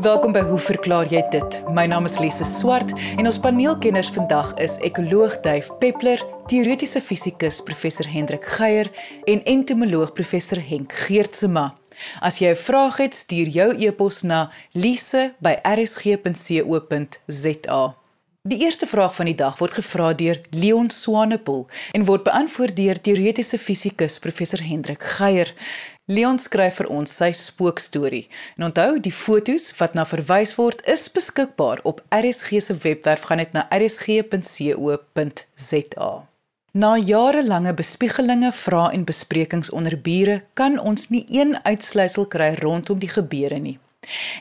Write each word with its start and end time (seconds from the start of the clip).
Welkom 0.00 0.32
by 0.34 0.40
Hoe 0.42 0.58
verklaar 0.58 1.06
jy 1.06 1.20
dit? 1.30 1.62
My 1.70 1.86
naam 1.86 2.04
is 2.08 2.18
Lise 2.18 2.44
Swart 2.44 2.90
en 3.14 3.26
ons 3.30 3.38
paneelkenners 3.38 4.10
vandag 4.10 4.54
is 4.58 4.74
ekoloog 4.82 5.36
Duif 5.44 5.70
Peppler, 5.78 6.18
teoretiese 6.50 6.98
fisikus 6.98 7.62
professor 7.62 8.06
Hendrik 8.10 8.44
Geier 8.56 8.90
en 9.30 9.44
entomoloog 9.46 10.10
professor 10.16 10.58
Henk 10.58 10.92
Geertsema. 11.06 11.74
As 12.20 12.38
jy 12.42 12.50
'n 12.50 12.56
vraag 12.56 12.96
het, 12.96 13.14
stuur 13.14 13.48
jou 13.48 13.74
e-pos 13.78 14.22
na 14.22 14.50
lise@rsg.co.za. 14.72 15.34
Die 18.48 18.58
eerste 18.58 18.86
vraag 18.86 19.14
van 19.16 19.24
die 19.24 19.34
dag 19.34 19.54
word 19.58 19.72
gevra 19.72 20.12
deur 20.12 20.36
Leon 20.50 20.90
Swanepoel 20.90 21.62
en 21.96 22.04
word 22.04 22.26
beantwoord 22.26 22.76
deur 22.76 23.00
teoretiese 23.00 23.58
fisikus 23.58 24.18
professor 24.18 24.60
Hendrik 24.60 25.02
Geier. 25.02 25.54
Leon 26.06 26.36
skryf 26.36 26.82
vir 26.82 26.88
ons 26.92 27.08
sy 27.16 27.30
spookstorie. 27.32 28.28
En 28.58 28.64
onthou, 28.66 29.00
die 29.00 29.12
fotos 29.12 29.72
wat 29.78 29.94
na 29.96 30.04
verwys 30.04 30.52
word 30.58 30.84
is 30.84 31.08
beskikbaar 31.08 31.80
op 31.88 32.02
RSG 32.12 32.60
se 32.60 32.74
webwerf. 32.82 33.24
Gaan 33.24 33.40
net 33.40 33.56
na 33.56 33.64
rsg.co.za. 33.72 34.28
Na 36.74 36.96
jarelange 36.98 37.72
bespiegelinge, 37.78 38.52
vrae 38.52 38.92
en 38.92 39.04
besprekings 39.08 39.70
onder 39.70 39.96
bure, 39.96 40.42
kan 40.52 40.78
ons 40.78 41.08
nie 41.08 41.24
een 41.30 41.56
uitsluitsel 41.64 42.26
kry 42.28 42.54
rondom 42.60 42.98
die 43.00 43.08
gebeure 43.08 43.58
nie. 43.62 43.78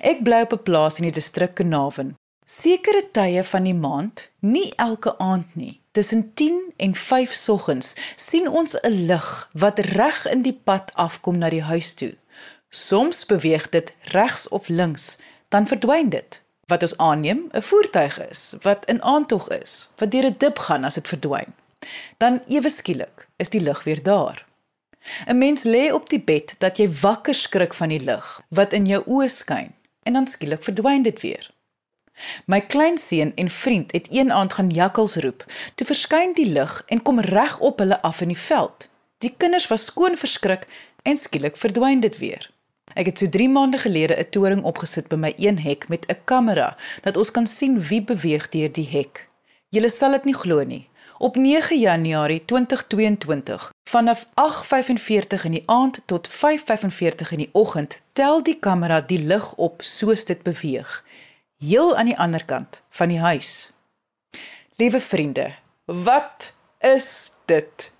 Ek 0.01 0.23
bly 0.23 0.41
op 0.43 0.53
'n 0.53 0.63
plaas 0.67 0.99
in 0.99 1.05
die 1.07 1.15
distrik 1.15 1.55
Kenawen. 1.55 2.15
Sekere 2.45 3.07
tye 3.11 3.43
van 3.43 3.63
die 3.63 3.73
maand, 3.73 4.29
nie 4.39 4.73
elke 4.75 5.17
aand 5.17 5.55
nie, 5.55 5.79
Tussen 5.93 6.33
10 6.33 6.73
en 6.77 6.95
5 6.95 7.33
soggens 7.33 7.93
sien 8.15 8.47
ons 8.49 8.73
'n 8.81 9.05
lig 9.05 9.49
wat 9.51 9.79
reg 9.79 10.25
in 10.27 10.41
die 10.41 10.59
pad 10.63 10.93
afkom 10.93 11.37
na 11.37 11.49
die 11.49 11.61
huis 11.61 11.93
toe. 11.93 12.17
Soms 12.69 13.25
beweeg 13.25 13.69
dit 13.69 13.93
regs 14.01 14.47
of 14.47 14.67
links, 14.67 15.17
dan 15.49 15.67
verdwyn 15.67 16.09
dit. 16.09 16.41
Wat 16.65 16.81
ons 16.81 16.97
aanneem 16.97 17.47
'n 17.51 17.61
voertuig 17.61 18.29
is 18.29 18.55
wat 18.61 18.85
in 18.85 19.01
aantog 19.01 19.49
is, 19.49 19.89
wat 19.95 20.11
deur 20.11 20.25
'n 20.25 20.35
dip 20.37 20.59
gaan 20.59 20.83
as 20.83 20.93
dit 20.93 21.07
verdwyn. 21.07 21.53
Dan 22.17 22.41
ewe 22.47 22.69
skielik 22.69 23.27
is 23.35 23.49
die 23.49 23.61
lig 23.61 23.83
weer 23.83 24.03
daar. 24.03 24.45
'n 25.25 25.37
Mens 25.37 25.63
lê 25.63 25.91
op 25.93 26.09
die 26.09 26.23
bed 26.23 26.55
dat 26.57 26.77
jy 26.77 26.89
wakker 27.01 27.35
skrik 27.35 27.73
van 27.73 27.89
die 27.89 28.03
lig 28.03 28.41
wat 28.47 28.73
in 28.73 28.85
jou 28.85 29.03
oë 29.05 29.27
skyn 29.27 29.73
en 30.03 30.13
dan 30.13 30.27
skielik 30.27 30.63
verdwyn 30.63 31.01
dit 31.01 31.21
weer. 31.21 31.52
My 32.45 32.61
kleinseun 32.61 33.31
en 33.35 33.49
vriend 33.49 33.91
het 33.91 34.07
een 34.09 34.31
aand 34.31 34.53
gaan 34.53 34.69
jakkals 34.69 35.15
roep. 35.15 35.45
Toe 35.75 35.87
verskyn 35.87 36.33
die 36.33 36.45
lig 36.45 36.83
en 36.87 37.01
kom 37.01 37.19
reg 37.19 37.59
op 37.59 37.79
hulle 37.79 38.01
af 38.01 38.21
in 38.21 38.27
die 38.27 38.37
veld. 38.37 38.87
Die 39.17 39.33
kinders 39.37 39.67
was 39.67 39.85
skoon 39.85 40.17
verskrik 40.17 40.67
en 41.01 41.17
skielik 41.17 41.57
verdwyn 41.57 41.99
dit 41.99 42.17
weer. 42.17 42.51
Ek 42.93 43.05
het 43.09 43.17
so 43.17 43.29
3 43.29 43.49
maande 43.49 43.77
gelede 43.77 44.15
'n 44.19 44.29
toring 44.29 44.63
opgesit 44.63 45.07
by 45.07 45.15
my 45.15 45.33
een 45.37 45.59
hek 45.59 45.87
met 45.87 46.05
'n 46.07 46.19
kamera 46.23 46.77
dat 47.01 47.17
ons 47.17 47.31
kan 47.31 47.47
sien 47.47 47.81
wie 47.81 48.01
beweeg 48.01 48.49
deur 48.49 48.71
die 48.71 48.87
hek. 48.87 49.29
Julle 49.69 49.89
sal 49.89 50.11
dit 50.11 50.25
nie 50.25 50.35
glo 50.35 50.63
nie. 50.63 50.89
Op 51.17 51.35
9 51.35 51.79
Januarie 51.79 52.45
2022, 52.45 53.71
vanaf 53.89 54.25
8:45 54.33 55.45
in 55.45 55.51
die 55.51 55.63
aand 55.65 56.01
tot 56.05 56.27
5:45 56.27 57.31
in 57.31 57.37
die 57.37 57.49
oggend, 57.51 58.01
tel 58.13 58.43
die 58.43 58.59
kamera 58.59 59.01
die 59.01 59.19
lig 59.19 59.55
op 59.55 59.81
soos 59.81 60.25
dit 60.25 60.43
beweeg 60.43 61.03
heel 61.63 61.95
aan 61.95 62.11
die 62.11 62.17
ander 62.17 62.45
kant 62.45 62.81
van 62.89 63.11
die 63.13 63.19
huis. 63.19 63.71
Liewe 64.81 64.99
vriende, 64.99 65.51
wat 65.85 66.53
is 66.79 67.31
dit? 67.45 67.91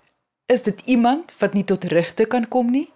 Is 0.46 0.62
dit 0.62 0.80
iemand 0.84 1.34
wat 1.38 1.54
nie 1.54 1.64
tot 1.64 1.84
ruste 1.84 2.24
kan 2.28 2.48
kom 2.48 2.70
nie? 2.70 2.88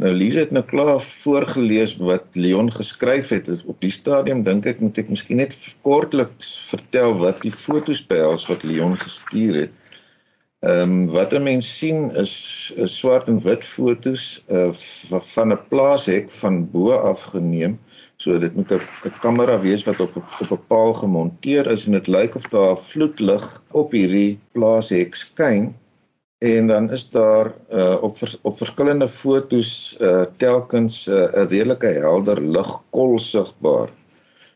Nou 0.00 0.12
Lise 0.16 0.40
het 0.46 0.52
nou 0.56 0.62
klaar 0.64 1.00
voorgeles 1.00 1.96
wat 2.00 2.24
Leon 2.32 2.70
geskryf 2.72 3.28
het. 3.34 3.50
Op 3.68 3.80
die 3.84 3.92
stadium 3.92 4.42
dink 4.46 4.64
ek 4.66 4.80
moet 4.80 4.98
ek 5.02 5.10
miskien 5.12 5.42
net 5.42 5.52
kortliks 5.84 6.48
vertel 6.70 7.18
wat 7.20 7.42
die 7.44 7.52
fotos 7.52 8.00
behels 8.08 8.46
wat 8.48 8.64
Leon 8.64 8.96
gestuur 8.98 9.66
het. 9.66 9.76
Ehm 10.60 10.94
um, 10.94 11.06
wat 11.12 11.32
'n 11.32 11.42
mens 11.42 11.68
sien 11.78 12.10
is 12.22 12.32
'n 12.76 12.86
swart 12.86 13.28
en 13.28 13.40
wit 13.44 13.64
fotos 13.64 14.42
uh, 14.48 14.72
van 15.34 15.52
'n 15.52 15.60
plaashek 15.68 16.30
van 16.30 16.70
bo 16.70 16.92
af 16.92 17.22
geneem. 17.36 17.78
So 18.20 18.38
dit 18.38 18.54
moet 18.54 18.72
'n 18.72 19.12
kamera 19.24 19.60
wees 19.60 19.84
wat 19.88 20.00
op 20.00 20.16
op 20.16 20.50
'n 20.52 20.66
paal 20.68 20.92
gemonteer 20.94 21.66
is 21.66 21.86
en 21.86 21.92
dit 21.92 22.06
lyk 22.06 22.34
of 22.34 22.48
daar 22.52 22.76
vloedlig 22.78 23.44
op 23.70 23.92
hierdie 23.96 24.38
plaashek 24.52 25.14
skyn 25.14 25.70
en 26.40 26.66
dan 26.66 26.90
is 26.90 27.08
daar 27.08 27.52
uh, 27.72 27.96
op 28.02 28.18
vers, 28.18 28.38
op 28.42 28.56
verskillende 28.56 29.08
fotos 29.08 29.96
uh, 30.00 30.24
telkens 30.36 31.06
uh, 31.08 31.14
'n 31.32 31.48
redelike 31.48 31.86
helder 31.86 32.40
ligkol 32.40 33.18
sigbaar. 33.18 33.88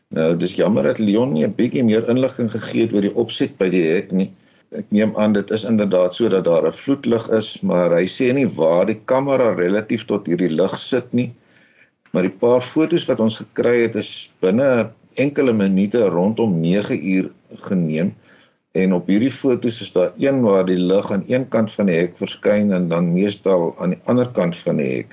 Nou 0.09 0.35
dis 0.37 0.55
jammer 0.55 0.83
dat 0.83 0.99
Leon 0.99 1.33
nie 1.33 1.45
'n 1.45 1.55
bietjie 1.55 1.83
meer 1.83 2.09
inligting 2.09 2.51
gegee 2.51 2.81
het 2.81 2.93
oor 2.93 3.01
die 3.01 3.15
opset 3.15 3.57
by 3.57 3.69
die 3.69 3.85
hek 3.85 4.11
nie. 4.11 4.31
Ek 4.71 4.85
neem 4.89 5.17
aan 5.17 5.33
dit 5.33 5.51
is 5.51 5.63
inderdaad 5.63 6.13
so 6.13 6.29
dat 6.29 6.45
daar 6.45 6.67
'n 6.67 6.73
vloedlig 6.73 7.29
is, 7.29 7.61
maar 7.61 7.93
hy 7.93 8.05
sê 8.05 8.33
nie 8.33 8.47
waar 8.47 8.85
die 8.85 9.01
kamera 9.05 9.53
relatief 9.53 10.05
tot 10.05 10.27
hierdie 10.27 10.53
lig 10.53 10.77
sit 10.77 11.13
nie. 11.13 11.33
Maar 12.15 12.29
die 12.29 12.37
paar 12.39 12.61
fotos 12.63 13.03
wat 13.09 13.19
ons 13.19 13.41
gekry 13.41 13.81
het 13.81 13.97
is 13.99 14.09
binne 14.39 14.67
enkele 15.19 15.51
minute 15.51 15.99
rondom 16.13 16.53
9 16.61 16.95
uur 16.95 17.25
geneem. 17.67 18.13
En 18.71 18.93
op 18.95 19.09
hierdie 19.11 19.33
fotos 19.35 19.81
is 19.83 19.91
daar 19.91 20.13
een 20.23 20.39
waar 20.45 20.63
die 20.69 20.79
lig 20.79 21.09
aan 21.11 21.25
een 21.27 21.43
kant 21.51 21.73
van 21.75 21.89
die 21.91 21.97
hek 21.97 22.13
verskyn 22.15 22.71
en 22.71 22.87
dan 22.87 23.09
meestal 23.11 23.73
aan 23.83 23.97
die 23.97 23.99
ander 24.07 24.29
kant 24.37 24.55
van 24.63 24.79
die 24.79 24.87
hek. 24.93 25.11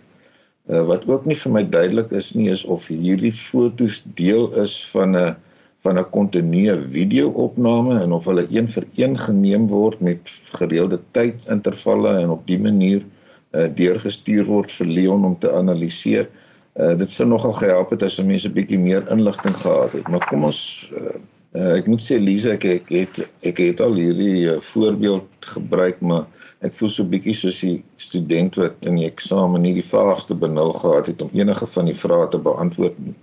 Uh, 0.70 0.84
wat 0.86 1.08
ook 1.10 1.26
nie 1.26 1.34
vir 1.40 1.52
my 1.56 1.62
duidelik 1.70 2.14
is 2.14 2.28
nie 2.38 2.46
is 2.52 2.62
of 2.70 2.86
hierdie 2.86 3.32
fotos 3.34 4.04
deel 4.20 4.46
is 4.62 4.76
van 4.92 5.16
'n 5.18 5.34
van 5.82 5.98
'n 5.98 6.10
kontinue 6.14 6.76
video-opname 6.98 7.98
en 7.98 8.12
of 8.12 8.30
hulle 8.30 8.46
een 8.50 8.68
vir 8.68 8.86
een 8.94 9.18
geneem 9.18 9.66
word 9.66 9.98
met 10.00 10.30
gereelde 10.54 11.00
tydsintervalle 11.10 12.14
en 12.22 12.30
op 12.30 12.46
dié 12.46 12.62
manier 12.62 13.02
uh, 13.02 13.66
deurgestuur 13.74 14.46
word 14.46 14.70
vir 14.70 14.86
Leon 14.86 15.24
om 15.24 15.38
te 15.38 15.50
analiseer. 15.50 16.30
Uh, 16.30 16.41
dit 16.72 17.10
sou 17.10 17.26
nogal 17.28 17.52
gehelp 17.52 17.90
het 17.92 18.02
as 18.02 18.16
mense 18.16 18.48
'n 18.48 18.56
bietjie 18.56 18.78
meer 18.78 19.04
inligting 19.12 19.56
gehad 19.56 19.92
het. 19.92 20.08
Maar 20.08 20.26
kom 20.28 20.44
ons 20.44 20.90
uh, 20.96 21.18
uh, 21.52 21.72
ek 21.76 21.86
moet 21.86 22.02
sê 22.02 22.18
Lize 22.20 22.52
ek 22.54 22.64
ek 22.64 22.88
het 22.88 23.20
ek 23.44 23.60
het 23.60 23.80
al 23.84 23.98
hierdie 24.00 24.48
uh, 24.54 24.60
voorbeeld 24.72 25.48
gebruik 25.54 26.00
maar 26.00 26.26
ek 26.64 26.74
voel 26.78 26.88
so 26.88 27.04
bietjie 27.04 27.34
soos 27.36 27.60
die 27.60 27.82
student 28.00 28.56
wat 28.60 28.88
in 28.88 29.00
die 29.00 29.08
eksamen 29.08 29.62
nie 29.62 29.74
die 29.76 29.86
vaagste 29.86 30.34
benul 30.34 30.72
gehad 30.78 31.10
het 31.12 31.22
om 31.22 31.32
enige 31.36 31.66
van 31.66 31.90
die 31.90 31.98
vrae 31.98 32.28
te 32.32 32.38
beantwoord 32.38 32.98
nie. 33.04 33.16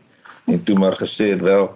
En 0.46 0.64
toe 0.64 0.78
maar 0.78 0.98
gesê 1.00 1.34
het 1.34 1.42
wel 1.42 1.72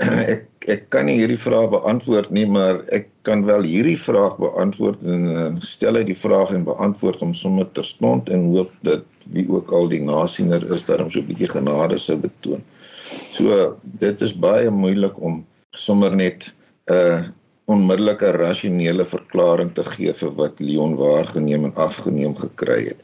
ek 0.34 0.46
ek 0.68 0.88
kan 0.92 1.06
nie 1.08 1.18
hierdie 1.20 1.40
vraag 1.40 1.70
beantwoord 1.72 2.30
nie 2.36 2.46
maar 2.46 2.82
ek 2.96 3.08
kan 3.28 3.44
wel 3.48 3.64
hierdie 3.68 3.98
vraag 4.00 4.36
beantwoord 4.40 5.04
en 5.04 5.28
uh, 5.28 5.46
stel 5.64 6.00
uit 6.00 6.08
die 6.08 6.16
vraag 6.16 6.52
en 6.56 6.64
beantwoord 6.68 7.20
hom 7.24 7.32
sommer 7.36 7.68
terstond 7.76 8.28
en 8.32 8.52
hoop 8.54 8.72
dat 8.86 9.04
wie 9.32 9.46
ook 9.48 9.72
al 9.72 9.88
die 9.88 10.02
nasiener 10.02 10.72
is 10.74 10.84
daarom 10.84 11.10
so 11.10 11.20
'n 11.20 11.26
bietjie 11.26 11.48
genade 11.48 11.98
sou 11.98 12.16
betoon. 12.16 12.62
So 13.04 13.76
dit 13.82 14.20
is 14.20 14.32
baie 14.32 14.70
moeilik 14.70 15.20
om 15.20 15.44
sommer 15.70 16.16
net 16.16 16.52
'n 16.86 16.94
uh, 16.94 17.22
onmiddellike 17.70 18.32
rasionele 18.34 19.04
verklaring 19.04 19.74
te 19.74 19.84
gee 19.84 20.12
vir 20.12 20.32
wat 20.40 20.60
Leon 20.60 20.96
waargeneem 20.98 21.64
en 21.64 21.74
afgeneem 21.74 22.34
gekry 22.36 22.80
het. 22.88 23.00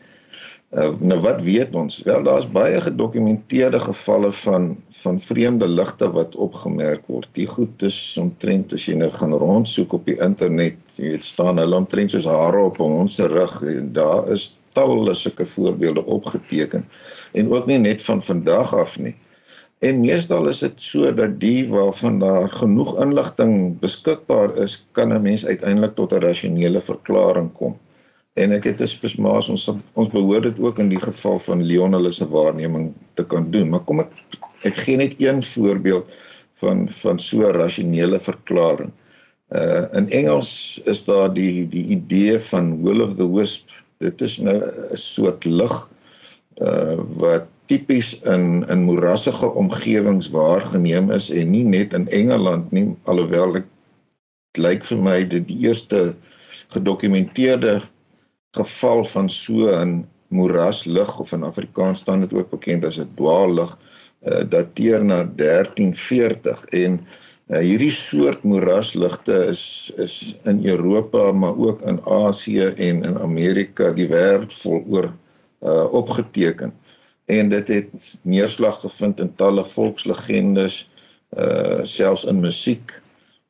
Uh, 0.75 0.91
nou 0.99 1.21
wat 1.23 1.39
weet 1.47 1.75
ons? 1.79 2.01
Wel 2.03 2.25
daar's 2.27 2.49
baie 2.51 2.81
gedokumenteerde 2.83 3.79
gevalle 3.81 4.33
van 4.33 4.65
van 4.99 5.21
vreemde 5.21 5.69
ligte 5.69 6.11
wat 6.11 6.35
opgemerk 6.35 7.07
word. 7.07 7.29
Die 7.39 7.47
goed 7.47 7.83
is 7.87 7.99
omtrent 8.19 8.75
as 8.75 8.89
jy 8.89 8.97
nou 8.99 9.11
gaan 9.15 9.33
rondsoek 9.33 9.95
op 9.95 10.11
die 10.11 10.19
internet, 10.19 10.81
jy 10.99 11.15
weet 11.15 11.25
staan 11.25 11.63
hulle 11.63 11.79
omtrent 11.79 12.11
soos 12.11 12.27
hare 12.27 12.65
op 12.67 12.81
'n 12.83 12.97
hond 12.99 13.13
se 13.13 13.29
rug 13.31 13.63
en 13.63 13.93
daar 13.93 14.27
is 14.35 14.57
talle 14.77 15.15
sulke 15.15 15.47
voorbeelde 15.47 16.05
opgeteken 16.05 16.85
en 17.33 17.53
ook 17.53 17.67
nie 17.67 17.79
net 17.79 18.05
van 18.05 18.23
vandag 18.23 18.75
af 18.75 18.99
nie. 18.99 19.17
En 19.85 20.01
meestal 20.01 20.49
is 20.49 20.63
dit 20.65 20.81
so 20.81 21.11
dat 21.15 21.35
die 21.41 21.67
waarvan 21.69 22.19
daar 22.19 22.49
genoeg 22.49 22.95
inligting 23.05 23.79
beskikbaar 23.81 24.57
is, 24.65 24.79
kan 24.93 25.13
'n 25.13 25.23
mens 25.23 25.47
uiteindelik 25.47 25.95
tot 25.95 26.13
'n 26.13 26.25
rasionele 26.25 26.81
verklaring 26.81 27.53
kom. 27.53 27.77
En 28.35 28.53
ek 28.53 28.65
het 28.65 28.83
spesmaas 28.89 29.49
ons 29.49 29.71
ons 29.93 30.09
behoort 30.13 30.43
dit 30.43 30.59
ook 30.61 30.79
in 30.79 30.89
die 30.89 31.01
geval 31.01 31.39
van 31.39 31.65
Leon 31.65 31.93
hulle 31.93 32.11
se 32.11 32.29
waarneming 32.29 32.93
te 33.15 33.25
kan 33.25 33.51
doen. 33.51 33.69
Maar 33.69 33.85
kom 33.85 34.01
ek 34.01 34.13
ek 34.63 34.77
gee 34.77 34.97
net 34.97 35.21
een 35.21 35.43
voorbeeld 35.43 36.09
van 36.61 36.89
van 36.89 37.19
so 37.19 37.41
'n 37.41 37.57
rasionele 37.57 38.19
verklaring. 38.19 38.93
Uh 39.49 39.85
in 39.93 40.11
Engels 40.11 40.81
is 40.85 41.05
daar 41.05 41.33
die 41.33 41.69
die 41.69 41.87
idee 41.97 42.41
van 42.41 42.83
will 42.83 43.01
of 43.01 43.15
the 43.15 43.29
wisp 43.33 43.69
dit 43.99 44.21
is 44.21 44.39
nou 44.39 44.57
'n 44.57 44.97
soort 44.97 45.45
lig 45.45 45.77
uh 46.63 46.99
wat 47.21 47.47
tipies 47.67 48.21
in 48.23 48.65
in 48.69 48.85
moerassige 48.87 49.49
omgewings 49.63 50.31
waargeneem 50.31 51.11
is 51.11 51.31
en 51.31 51.51
nie 51.51 51.65
net 51.65 51.93
in 51.93 52.09
Engeland 52.09 52.73
nie 52.73 52.87
alhoewel 53.05 53.57
ek 53.63 53.67
lyk 54.59 54.85
vir 54.85 54.99
my 54.99 55.19
dit 55.29 55.49
die 55.49 55.59
eerste 55.69 56.15
gedokumenteerde 56.75 57.81
geval 58.57 59.05
van 59.05 59.29
so 59.31 59.69
'n 59.71 60.07
moeraslig 60.29 61.19
of 61.19 61.33
in 61.33 61.43
Afrikaans 61.43 62.01
staan 62.01 62.21
dit 62.21 62.35
ook 62.35 62.51
bekend 62.51 62.85
as 62.85 62.99
'n 62.99 63.11
dwaallig 63.15 63.77
uh, 64.27 64.43
dateer 64.49 65.05
na 65.05 65.25
1340 65.25 66.65
en 66.65 67.01
uh, 67.47 67.61
hierdie 67.63 67.93
soort 67.95 68.43
moerasligte 68.43 69.37
is 69.51 69.93
is 70.03 70.37
in 70.45 70.65
Europa 70.67 71.33
maar 71.33 71.57
ook 71.57 71.83
in 71.83 72.01
Asië 72.05 72.73
en 72.77 73.05
in 73.05 73.19
Amerika 73.19 73.93
die 73.93 74.09
wêreld 74.11 74.53
vooroor 74.53 75.13
uh, 75.63 75.93
opgeteken. 75.93 76.75
En 77.27 77.49
dit 77.49 77.69
het 77.69 78.19
neerslag 78.23 78.81
gevind 78.81 79.21
in 79.21 79.35
talle 79.35 79.65
volkslegendes 79.65 80.85
uh 81.37 81.83
selfs 81.83 82.25
in 82.25 82.41
musiek. 82.41 83.01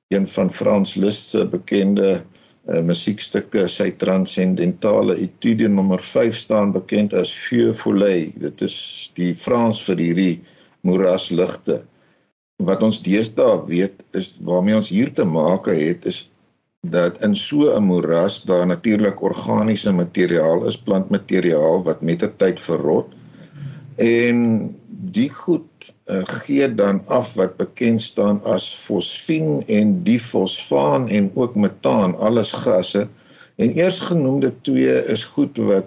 Een 0.09 0.27
van 0.27 0.51
Frans 0.51 0.95
Liszt 0.95 1.29
se 1.29 1.47
bekende 1.47 2.23
uh, 2.69 2.81
musiekstukke 2.81 3.67
sy 3.69 3.91
transcendentale 4.01 5.19
etude 5.21 5.69
nommer 5.69 6.01
5 6.01 6.37
staan 6.37 6.73
bekend 6.73 7.13
as 7.15 7.33
Feu 7.33 7.75
Follet. 7.75 8.33
Dit 8.41 8.61
is 8.65 9.11
die 9.15 9.35
Frans 9.35 9.83
vir 9.85 10.01
hierdie 10.01 10.35
moerasligte 10.81 11.83
wat 12.65 12.83
ons 12.83 13.03
deesdae 13.05 13.59
weet 13.69 14.01
is 14.17 14.37
waarmee 14.41 14.77
ons 14.79 14.89
hier 14.89 15.13
te 15.13 15.25
maak 15.25 15.69
het 15.69 16.07
is 16.09 16.25
dat 16.91 17.19
in 17.27 17.35
so 17.35 17.75
'n 17.75 17.83
moeras 17.83 18.43
daar 18.43 18.67
natuurlik 18.67 19.23
organiese 19.23 19.93
materiaal 19.93 20.65
is 20.67 20.79
plantmateriaal 20.79 21.83
wat 21.83 22.01
met 22.01 22.21
die 22.21 22.37
tyd 22.37 22.61
verrot. 22.61 23.15
En 23.97 24.77
die 24.87 25.31
goed 25.31 25.95
uh, 26.07 26.23
gee 26.25 26.75
dan 26.75 27.03
af 27.07 27.35
wat 27.35 27.57
bekend 27.57 28.03
staan 28.03 28.41
as 28.45 28.75
fosfien 28.75 29.65
en 29.67 30.03
difosfaan 30.03 31.09
en 31.09 31.31
ook 31.35 31.55
metaan 31.55 32.19
alles 32.19 32.53
gasse. 32.53 33.09
En 33.57 33.79
eers 33.79 33.99
genoemde 33.99 34.53
twee 34.61 35.05
is 35.05 35.25
goed 35.25 35.57
wat 35.57 35.85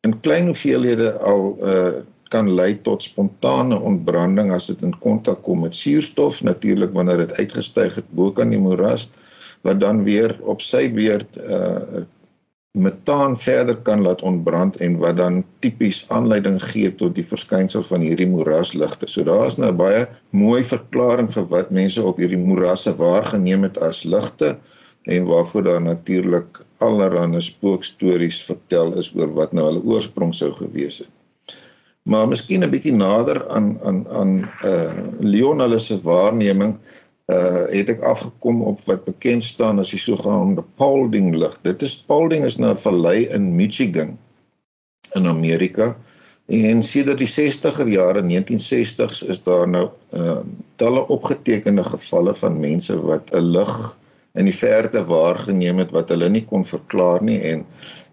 in 0.00 0.20
klein 0.20 0.46
hoeveelhede 0.46 1.18
al 1.18 1.56
uh, 1.62 1.92
kan 2.34 2.50
lei 2.60 2.72
tot 2.86 3.06
spontane 3.06 3.78
ontbranding 3.90 4.52
as 4.54 4.66
dit 4.72 4.82
in 4.86 4.96
kontak 5.06 5.42
kom 5.46 5.62
met 5.66 5.78
suurstof 5.78 6.42
natuurlik 6.46 6.92
wanneer 6.96 7.24
dit 7.26 7.38
uitgestyg 7.38 8.00
het 8.00 8.10
bo 8.18 8.34
kan 8.34 8.52
die 8.54 8.60
moeras 8.66 9.08
wat 9.64 9.80
dan 9.80 10.04
weer 10.04 10.36
op 10.42 10.62
sy 10.64 10.88
beurt 10.98 11.40
uh 11.40 12.04
metaan 12.74 13.38
verder 13.38 13.76
kan 13.86 14.00
laat 14.02 14.22
ontbrand 14.22 14.76
en 14.76 14.96
wat 14.98 15.16
dan 15.16 15.44
tipies 15.62 16.04
aanleiding 16.08 16.56
gee 16.62 16.90
tot 16.94 17.14
die 17.14 17.26
verskynsel 17.26 17.84
van 17.86 18.02
hierdie 18.02 18.26
moerasligte. 18.26 19.06
So 19.06 19.22
daar 19.22 19.46
is 19.46 19.56
nou 19.62 19.70
baie 19.78 20.08
mooi 20.30 20.64
verklaring 20.66 21.30
vir 21.30 21.46
wat 21.52 21.70
mense 21.70 22.02
op 22.02 22.18
hierdie 22.18 22.40
moerasse 22.40 22.96
waargeneem 22.98 23.68
het 23.68 23.78
as 23.78 24.02
ligte 24.02 24.56
en 25.06 25.30
waarvoor 25.30 25.68
daar 25.68 25.82
natuurlik 25.86 26.64
allerlei 26.82 27.40
spookstories 27.40 28.42
vertel 28.42 28.96
is 28.98 29.12
oor 29.14 29.30
wat 29.38 29.54
nou 29.54 29.68
hulle 29.70 29.84
oorsprong 29.94 30.34
sou 30.34 30.50
gewees 30.58 31.04
het. 31.04 31.12
Maar 32.04 32.28
miskien 32.28 32.64
'n 32.64 32.70
bietjie 32.70 32.92
nader 32.92 33.38
aan 33.48 33.68
aan 33.82 34.00
aan 34.08 34.32
uh 34.64 34.92
Leon 35.20 35.60
hulle 35.64 35.78
se 35.78 35.96
waarneming 36.00 36.74
uh 37.32 37.64
het 37.70 37.88
ek 37.88 38.02
afgekom 38.04 38.60
op 38.62 38.82
wat 38.84 39.04
bekend 39.04 39.44
staan 39.44 39.78
as 39.80 39.92
die 39.94 40.00
sogenaamde 40.00 40.64
Paulding 40.76 41.32
lig. 41.34 41.54
Dit 41.62 41.82
is 41.82 42.02
Paulding 42.06 42.44
is 42.44 42.56
nou 42.56 42.72
'n 42.72 42.82
vallei 42.82 43.24
in 43.38 43.54
Michigan 43.56 44.18
in 45.12 45.26
Amerika. 45.26 45.96
En 46.46 46.82
sedert 46.82 47.18
die 47.18 47.30
60er 47.30 47.88
jare 47.88 48.22
1960s 48.22 49.24
is 49.24 49.42
daar 49.42 49.68
nou 49.68 49.88
uh 50.12 50.42
talle 50.76 51.08
opgetekende 51.08 51.84
gevalle 51.84 52.34
van 52.34 52.60
mense 52.60 53.00
wat 53.00 53.32
'n 53.32 53.48
lig 53.56 53.96
in 54.34 54.44
die 54.44 54.58
verte 54.58 55.04
waargeneem 55.04 55.78
het 55.78 55.90
wat 55.90 56.08
hulle 56.08 56.28
nie 56.28 56.44
kon 56.44 56.64
verklaar 56.64 57.22
nie 57.22 57.40
en 57.40 57.64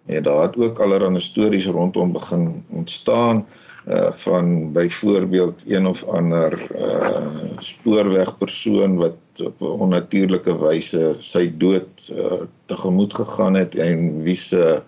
en 0.06 0.24
daar 0.24 0.42
het 0.48 0.58
ook 0.58 0.80
allerlei 0.80 1.20
stories 1.20 1.68
rondom 1.68 2.12
begin 2.12 2.64
ontstaan 2.70 3.38
uh 3.38 3.70
van 4.12 4.72
byvoorbeeld 4.72 5.64
een 5.68 5.88
of 5.88 6.04
ander 6.04 6.68
uh 6.76 7.58
spoorwegpersoon 7.58 8.96
wat 8.98 9.18
op 9.44 9.62
'n 9.62 9.66
onnatuurlike 9.66 10.58
wyse 10.58 11.16
sy 11.20 11.52
dood 11.58 12.12
uh 12.14 12.42
tegemoet 12.66 13.14
gegaan 13.14 13.54
het 13.54 13.76
en 13.76 14.22
wie 14.24 14.36
se 14.36 14.82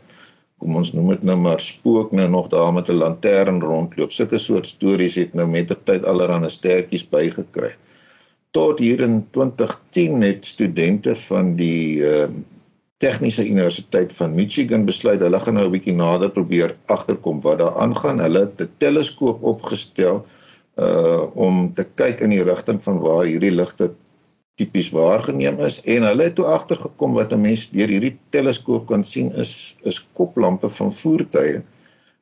kom 0.57 0.75
ons 0.75 0.93
noem 0.93 1.09
dit 1.09 1.23
nou 1.23 1.37
maar 1.37 1.59
spook 1.59 2.11
nou 2.11 2.29
nog 2.29 2.47
daar 2.47 2.73
met 2.73 2.89
'n 2.89 3.01
lantern 3.01 3.61
rondloop. 3.61 4.11
Sulke 4.11 4.37
soort 4.37 4.65
stories 4.65 5.15
het 5.15 5.33
nou 5.33 5.47
met 5.47 5.67
die 5.67 5.77
tyd 5.83 6.05
allerlei 6.05 6.49
stertjies 6.49 7.09
bygekry. 7.09 7.75
Tot 8.51 8.79
hier 8.79 8.99
in 8.99 9.27
2010 9.31 10.21
het 10.21 10.45
studente 10.45 11.15
van 11.15 11.55
die 11.55 11.97
uh 11.97 12.27
Tegniese 13.01 13.43
Universiteit 13.45 14.13
van 14.13 14.35
Michigan 14.35 14.85
besluit 14.85 15.21
hulle 15.21 15.39
gaan 15.39 15.57
nou 15.57 15.65
'n 15.65 15.73
bietjie 15.73 15.95
nader 15.95 16.29
probeer 16.29 16.75
agterkom 16.85 17.41
wat 17.41 17.57
daar 17.59 17.75
aangaan. 17.85 18.19
Hulle 18.19 18.39
het 18.45 18.61
'n 18.61 18.69
teleskoop 18.77 19.43
opgestel 19.43 20.25
uh 20.77 21.21
om 21.35 21.73
te 21.73 21.83
kyk 21.95 22.21
in 22.21 22.29
die 22.29 22.43
rigting 22.43 22.83
van 22.83 22.99
waar 22.99 23.25
hierdie 23.25 23.51
ligte 23.51 23.93
tipies 24.55 24.89
waargeneem 24.89 25.59
is 25.59 25.81
en 25.83 26.03
hulle 26.03 26.23
het 26.23 26.35
toe 26.35 26.45
agtergekom 26.45 27.13
wat 27.13 27.33
'n 27.33 27.41
mens 27.41 27.69
deur 27.69 27.87
hierdie 27.87 28.17
teleskoop 28.29 28.87
kan 28.87 29.03
sien 29.03 29.31
is 29.31 29.75
is 29.83 30.05
koplampe 30.13 30.69
van 30.69 30.93
voertuie. 30.93 31.61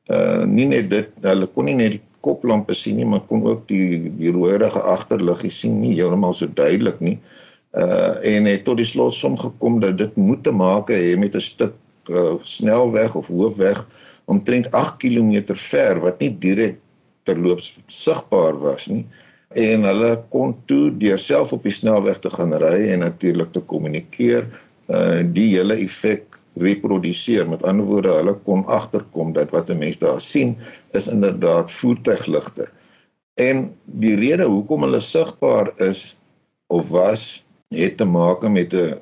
Uh 0.10 0.44
nie 0.46 0.66
net 0.66 0.90
dit, 0.90 1.10
hulle 1.22 1.48
kon 1.48 1.66
nie 1.66 1.76
net 1.76 1.92
die 1.92 2.04
koplampe 2.22 2.74
sien 2.74 2.96
nie, 2.96 3.06
maar 3.06 3.26
kon 3.28 3.44
ook 3.44 3.68
die 3.68 4.12
die 4.18 4.32
rooierige 4.32 4.82
agterliggie 4.82 5.52
sien, 5.52 5.80
nie 5.82 5.96
heeltemal 5.96 6.34
so 6.34 6.48
duidelik 6.48 7.00
nie. 7.00 7.18
Uh 7.18 7.51
uh 7.72 8.36
en 8.36 8.46
het 8.46 8.64
tot 8.64 8.78
die 8.78 8.86
slotsom 8.86 9.38
gekom 9.40 9.80
dat 9.80 9.98
dit 9.98 10.16
moet 10.16 10.44
te 10.44 10.52
maak 10.52 10.90
hê 10.92 11.18
met 11.18 11.36
'n 11.36 11.42
stuk 11.42 11.74
uh, 12.10 12.36
snelweg 12.44 13.16
of 13.16 13.28
hoofweg 13.28 13.88
omtrent 14.26 14.72
8 14.72 14.98
km 14.98 15.56
ver 15.56 16.00
wat 16.00 16.20
nie 16.20 16.38
direk 16.40 16.80
terloops 17.24 17.78
sigbaar 17.88 18.60
was 18.60 18.88
nie. 18.88 19.06
En 19.54 19.84
hulle 19.84 20.24
kon 20.30 20.56
toe 20.66 20.92
deur 20.98 21.20
self 21.20 21.54
op 21.54 21.64
die 21.64 21.72
snelweg 21.72 22.20
te 22.20 22.30
gaan 22.30 22.54
ry 22.54 22.92
en 22.92 23.00
natuurlik 23.00 23.52
te 23.52 23.62
kommunikeer 23.62 24.48
uh 24.88 25.24
die 25.24 25.56
hele 25.56 25.76
effek 25.76 26.40
reproduseer 26.60 27.48
met 27.50 27.64
ander 27.64 27.86
woorde 27.86 28.12
hulle 28.12 28.34
kon 28.44 28.66
agterkom 28.66 29.34
dat 29.34 29.52
wat 29.52 29.70
'n 29.70 29.78
mens 29.78 29.98
daar 29.98 30.20
sien 30.20 30.58
is 30.92 31.08
inderdaad 31.08 31.72
voertuigligte 31.72 32.68
en 33.34 33.72
die 33.86 34.16
rede 34.16 34.44
hoekom 34.44 34.82
hulle 34.82 35.00
sigbaar 35.00 35.72
is 35.80 36.18
of 36.68 36.90
was 36.90 37.41
het 37.72 37.98
te 37.98 38.06
maak 38.06 38.44
met 38.50 38.74
'n 38.74 38.98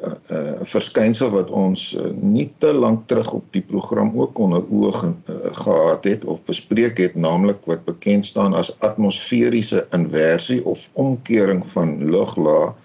verskynsel 0.61 1.29
wat 1.29 1.49
ons 1.49 1.93
uh, 1.93 2.11
nie 2.13 2.53
te 2.57 2.73
lank 2.73 3.07
terug 3.07 3.31
op 3.33 3.45
die 3.51 3.61
program 3.61 4.11
ook 4.13 4.37
onder 4.37 4.61
oë 4.69 4.91
ge, 4.93 5.07
uh, 5.07 5.35
gehad 5.63 6.03
het 6.03 6.25
of 6.25 6.43
bespreek 6.43 6.97
het 6.97 7.15
naamlik 7.15 7.65
wat 7.65 7.85
bekend 7.85 8.25
staan 8.25 8.53
as 8.53 8.69
atmosferiese 8.79 9.87
inversie 9.91 10.65
of 10.65 10.89
omkering 10.93 11.65
van 11.71 12.11
luglaag 12.11 12.75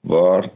waar 0.00 0.48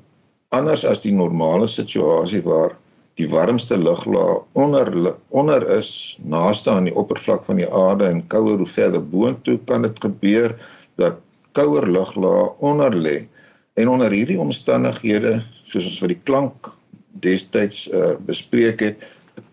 anders 0.49 0.85
as 0.85 1.01
die 1.01 1.13
normale 1.13 1.67
situasie 1.67 2.43
waar 2.43 2.77
die 3.21 3.29
warmste 3.29 3.77
luglaag 3.79 4.43
onder 4.53 5.15
onder 5.29 5.69
is 5.77 6.19
naaste 6.23 6.71
aan 6.71 6.89
die 6.89 6.97
oppervlak 6.97 7.45
van 7.45 7.61
die 7.61 7.69
aarde 7.69 8.05
en 8.05 8.27
kouer 8.27 8.57
hoe 8.57 8.67
verder 8.67 9.09
boontoe 9.09 9.59
kan 9.65 9.83
dit 9.83 10.01
gebeur 10.01 10.57
dat 10.97 11.21
kouer 11.53 11.87
luglaag 11.87 12.57
onder 12.59 12.97
lê 12.97 13.29
En 13.75 13.89
onder 13.89 14.13
hierdie 14.15 14.39
omstandighede, 14.39 15.43
soos 15.67 15.89
ons 15.91 15.99
vir 16.03 16.15
die 16.15 16.23
klank 16.29 16.69
destyds 17.25 17.89
uh, 17.91 18.15
bespreek 18.27 18.81
het, 18.81 19.07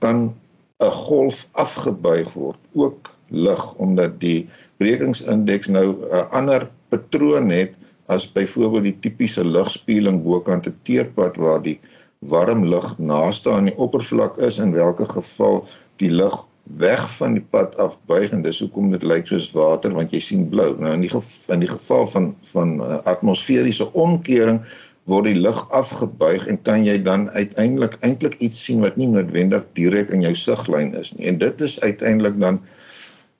kan 0.04 0.34
'n 0.82 0.92
golf 0.98 1.48
afgebuig 1.64 2.30
word, 2.34 2.60
ook 2.74 3.10
lig 3.32 3.64
omdat 3.82 4.20
die 4.20 4.50
brekingsindeks 4.78 5.70
nou 5.74 5.88
'n 6.06 6.28
ander 6.38 6.70
patroon 6.90 7.50
het 7.50 7.74
as 8.06 8.28
byvoorbeeld 8.32 8.84
die 8.84 9.00
tipiese 9.00 9.46
ligspieeling 9.46 10.24
bokant 10.24 10.68
'n 10.68 10.78
teerpad 10.84 11.38
waar 11.38 11.62
die 11.62 11.80
warm 12.20 12.66
lug 12.66 12.98
naaste 12.98 13.52
aan 13.52 13.70
die 13.72 13.78
oppervlak 13.78 14.38
is 14.38 14.60
in 14.60 14.76
watter 14.76 15.06
geval 15.06 15.66
die 15.98 16.10
lug 16.10 16.46
weg 16.78 17.04
van 17.18 17.34
die 17.34 17.44
pad 17.54 17.76
af 17.78 17.98
buig 18.06 18.32
en 18.32 18.42
dis 18.46 18.60
hoekom 18.60 18.92
dit 18.92 19.04
lyk 19.04 19.28
soos 19.28 19.50
water 19.56 19.94
want 19.96 20.14
jy 20.14 20.20
sien 20.24 20.48
blou. 20.50 20.74
Nou 20.80 20.94
in 20.96 21.04
die 21.06 21.12
geval, 21.12 21.56
in 21.56 21.66
die 21.66 21.72
geval 21.72 22.08
van 22.08 22.32
van 22.54 22.78
uh, 22.82 23.00
atmosferiese 23.10 23.90
omkering 23.94 24.62
word 25.10 25.26
die 25.26 25.40
lug 25.40 25.60
afgebuig 25.76 26.48
en 26.48 26.62
kan 26.62 26.86
jy 26.86 26.98
dan 27.02 27.30
uiteindelik 27.34 27.98
eintlik 28.06 28.38
iets 28.40 28.60
sien 28.66 28.84
wat 28.86 29.00
nie 29.02 29.10
noodwendig 29.10 29.66
direk 29.78 30.14
in 30.14 30.22
jou 30.22 30.34
siglyn 30.38 30.94
is 30.98 31.16
nie. 31.18 31.28
En 31.32 31.42
dit 31.42 31.62
is 31.62 31.80
uiteindelik 31.82 32.40
dan 32.40 32.62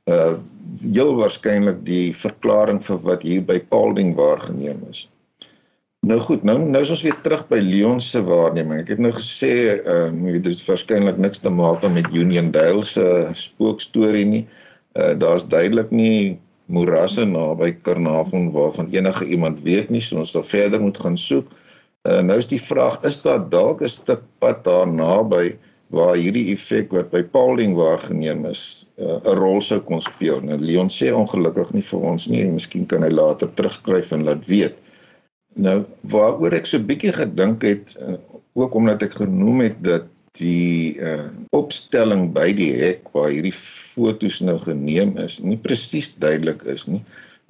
uh 0.10 0.34
heel 0.82 1.10
waarskynlik 1.18 1.82
die 1.84 2.14
verklaring 2.16 2.80
vir 2.84 3.00
wat 3.04 3.24
hier 3.28 3.42
by 3.44 3.58
Paulding 3.60 4.14
waargeneem 4.16 4.80
is. 4.90 5.11
Nou 6.10 6.16
goed, 6.20 6.42
nou 6.50 6.56
nou 6.58 6.80
is 6.82 6.90
ons 6.94 7.02
weer 7.06 7.18
terug 7.22 7.42
by 7.46 7.60
Leon 7.62 8.00
se 8.02 8.24
waarneming. 8.26 8.80
Ek 8.82 8.88
het 8.96 9.02
nou 9.06 9.12
gesê, 9.14 9.50
ehm 9.78 10.16
uh, 10.32 10.32
dit 10.34 10.48
is 10.50 10.64
waarskynlik 10.66 11.20
niks 11.22 11.44
te 11.44 11.52
maak 11.54 11.86
met 11.98 12.10
Union 12.22 12.50
Dale 12.56 12.82
se 12.92 13.04
spookstorie 13.38 14.26
nie. 14.26 14.42
Uh 14.98 15.12
daar's 15.24 15.46
duidelik 15.52 15.94
nie 15.94 16.40
moerasse 16.74 17.28
naby 17.30 17.70
Carnarvon 17.86 18.50
waarvan 18.58 18.90
enige 18.98 19.30
iemand 19.38 19.62
weet 19.68 19.94
nie, 19.94 20.02
so 20.02 20.18
ons 20.24 20.34
sal 20.34 20.48
verder 20.56 20.82
moet 20.82 20.98
gaan 21.06 21.22
soek. 21.22 21.54
Uh 22.10 22.26
nou 22.26 22.42
is 22.42 22.50
die 22.50 22.64
vraag, 22.72 22.98
is 23.06 23.22
daar 23.22 23.46
dalk 23.54 23.86
'n 23.86 23.94
stuk 24.00 24.26
pad 24.42 24.66
daar 24.66 24.90
naby 24.90 25.54
waar 25.94 26.16
hierdie 26.18 26.48
effek 26.56 26.98
wat 26.98 27.14
by 27.14 27.22
Pauling 27.22 27.78
waargeneem 27.78 28.48
is 28.50 28.88
uh, 28.98 29.22
'n 29.22 29.38
rol 29.38 29.62
sou 29.62 29.80
kon 29.86 30.02
speel. 30.02 30.42
Nou 30.42 30.58
Leon 30.58 30.90
sê 30.90 31.14
ongelukkig 31.14 31.78
nie 31.78 31.90
vir 31.94 32.14
ons 32.16 32.28
nie 32.28 32.42
en 32.42 32.58
miskien 32.58 32.90
kan 32.90 33.06
hy 33.06 33.14
later 33.14 33.54
terugskryf 33.54 34.18
en 34.18 34.26
laat 34.26 34.50
weet. 34.50 34.81
Nou 35.60 35.84
waaroor 36.08 36.54
ek 36.56 36.70
so 36.70 36.80
bietjie 36.80 37.12
gedink 37.16 37.64
het 37.68 37.96
uh, 38.00 38.16
ook 38.56 38.76
omdat 38.76 39.04
ek 39.04 39.18
genoem 39.20 39.66
het 39.66 39.82
dat 39.84 40.08
die 40.40 40.96
uh, 40.96 41.28
opstelling 41.52 42.30
by 42.32 42.54
die 42.56 42.72
hek 42.80 43.10
waar 43.12 43.34
hierdie 43.34 43.56
fotos 43.56 44.40
nou 44.40 44.56
geneem 44.64 45.18
is 45.20 45.42
nie 45.44 45.60
presies 45.60 46.14
duidelik 46.24 46.64
is 46.72 46.88
nie. 46.88 47.02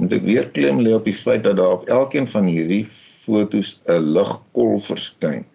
Moet 0.02 0.18
ek 0.18 0.26
weer 0.26 0.50
klem 0.56 0.82
lê 0.82 0.96
op 0.98 1.06
die 1.06 1.14
feit 1.14 1.44
dat 1.46 1.60
daar 1.60 1.78
op 1.78 1.90
elkeen 1.90 2.26
van 2.26 2.50
hierdie 2.50 2.86
fotos 2.90 3.78
'n 3.86 4.02
ligkol 4.18 4.80
verskyn. 4.82 5.46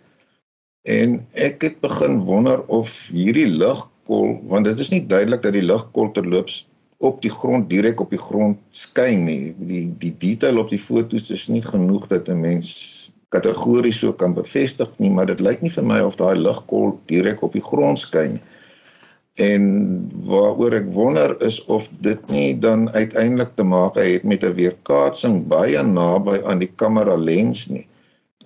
En 0.87 1.19
ek 1.35 1.63
het 1.67 1.81
begin 1.83 2.21
wonder 2.29 2.63
of 2.71 3.09
hierdie 3.11 3.51
ligkol, 3.51 4.39
want 4.47 4.71
dit 4.71 4.79
is 4.79 4.93
nie 4.95 5.03
duidelik 5.03 5.43
dat 5.43 5.59
die 5.59 5.67
ligkol 5.67 6.13
terloops 6.15 6.63
op 6.99 7.23
die 7.23 7.31
grond 7.31 7.69
direk 7.71 8.01
op 8.01 8.11
die 8.11 8.21
grond 8.21 8.59
skyn 8.71 9.25
nie. 9.25 9.55
Die 9.59 9.85
die 9.99 10.15
detail 10.19 10.59
op 10.59 10.71
die 10.73 10.81
fotos 10.81 11.31
is 11.31 11.49
nie 11.49 11.63
genoeg 11.63 12.07
dat 12.13 12.29
'n 12.29 12.41
mens 12.41 13.13
kategories 13.29 13.99
so 13.99 14.13
kan 14.13 14.35
bevestig 14.35 14.99
nie, 14.99 15.11
maar 15.11 15.27
dit 15.27 15.41
lyk 15.41 15.61
nie 15.63 15.71
vir 15.71 15.85
my 15.85 16.01
of 16.01 16.17
daai 16.17 16.37
ligkol 16.37 16.99
direk 17.07 17.43
op 17.43 17.53
die 17.53 17.65
grond 17.65 17.99
skyn 17.99 18.39
nie. 18.39 18.45
En 19.37 19.65
waaroor 20.25 20.73
ek 20.73 20.87
wonder 20.93 21.37
is 21.45 21.59
of 21.65 21.89
dit 22.01 22.29
nie 22.33 22.59
dan 22.59 22.89
uiteindelik 22.91 23.53
te 23.57 23.63
maak 23.63 23.99
het 24.01 24.25
met 24.25 24.45
'n 24.45 24.55
weerkaatsing 24.55 25.47
baie 25.47 25.83
naby 25.83 26.41
aan 26.45 26.59
die 26.59 26.73
kamera 26.77 27.17
lens 27.17 27.67
nie. 27.69 27.87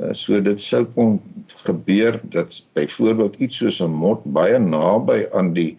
Uh, 0.01 0.13
so 0.13 0.41
dit 0.41 0.61
sou 0.61 0.85
kon 0.85 1.21
gebeur 1.47 2.21
dat 2.23 2.67
byvoorbeeld 2.73 3.35
iets 3.37 3.57
soos 3.57 3.81
'n 3.81 3.91
mot 3.91 4.25
baie 4.25 4.59
naby 4.59 5.27
aan 5.33 5.53
die 5.53 5.77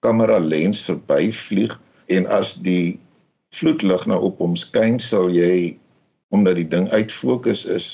kamera 0.00 0.38
lens 0.38 0.84
verbyvlieg 0.84 1.80
en 2.06 2.26
as 2.26 2.54
die 2.54 2.98
vloedlig 3.54 4.06
nou 4.06 4.20
op 4.28 4.38
hom 4.42 4.56
skyn 4.56 4.98
sal 5.00 5.30
jy 5.30 5.76
omdat 6.34 6.58
die 6.58 6.68
ding 6.68 6.88
uitfokus 6.90 7.64
is 7.70 7.86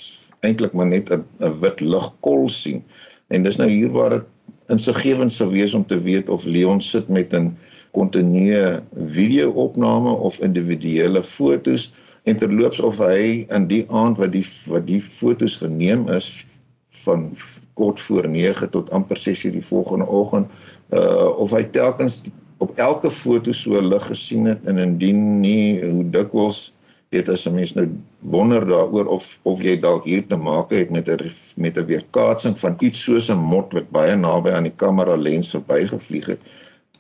eintlik 0.46 0.72
maar 0.72 0.88
net 0.88 1.10
'n 1.12 1.24
wit 1.60 1.80
ligkol 1.80 2.48
sien. 2.48 2.82
En 3.28 3.42
dis 3.42 3.56
nou 3.56 3.68
hier 3.68 3.90
waar 3.92 4.10
dit 4.10 4.26
insiggewend 4.68 5.32
sou 5.32 5.50
wees 5.50 5.74
om 5.74 5.84
te 5.86 6.00
weet 6.00 6.28
of 6.28 6.44
Leon 6.44 6.80
sit 6.80 7.08
met 7.08 7.34
'n 7.34 7.56
kontinuë 7.92 8.82
video-opname 9.06 10.10
of 10.10 10.40
individuele 10.40 11.22
fotos 11.24 11.92
en 12.22 12.36
terloops 12.36 12.80
of 12.80 12.98
hy 12.98 13.46
in 13.48 13.66
die 13.66 13.84
aand 13.88 14.18
wat 14.18 14.32
die 14.32 14.46
wat 14.66 14.86
die 14.86 15.00
fotos 15.02 15.56
geneem 15.56 16.08
is 16.08 16.46
van 17.04 17.36
kort 17.74 18.00
voor 18.00 18.28
9 18.28 18.70
tot 18.70 18.90
amper 18.90 19.16
6:00 19.16 19.52
die 19.52 19.64
volgende 19.64 20.06
oggend 20.06 20.50
uh 20.90 21.28
of 21.38 21.50
hy 21.50 21.64
telkens 21.64 22.20
op 22.60 22.76
elke 22.76 23.10
foto 23.10 23.52
so 23.56 23.80
lig 23.80 24.06
gesien 24.06 24.44
het 24.44 24.64
en 24.68 24.78
indien 24.78 25.40
nie 25.40 25.80
hoe 25.80 26.04
dikwels 26.12 26.70
weet 27.10 27.28
as 27.28 27.46
'n 27.46 27.54
mens 27.54 27.72
nou 27.74 27.86
wonder 28.18 28.66
daaroor 28.66 29.06
of 29.06 29.38
of 29.42 29.62
jy 29.62 29.76
dalk 29.80 30.04
hier 30.04 30.26
te 30.26 30.36
maak 30.36 30.70
het 30.70 30.90
met 30.90 31.08
'n 31.08 31.30
met 31.56 31.76
'n 31.76 31.86
weerkaatsing 31.86 32.58
van 32.58 32.76
iets 32.78 33.02
soos 33.02 33.30
'n 33.30 33.46
mot 33.52 33.72
wat 33.72 33.90
baie 33.90 34.16
naby 34.16 34.50
aan 34.50 34.68
die 34.68 34.76
kamera 34.76 35.16
lens 35.16 35.50
verbygevlieg 35.50 36.26
het. 36.26 36.40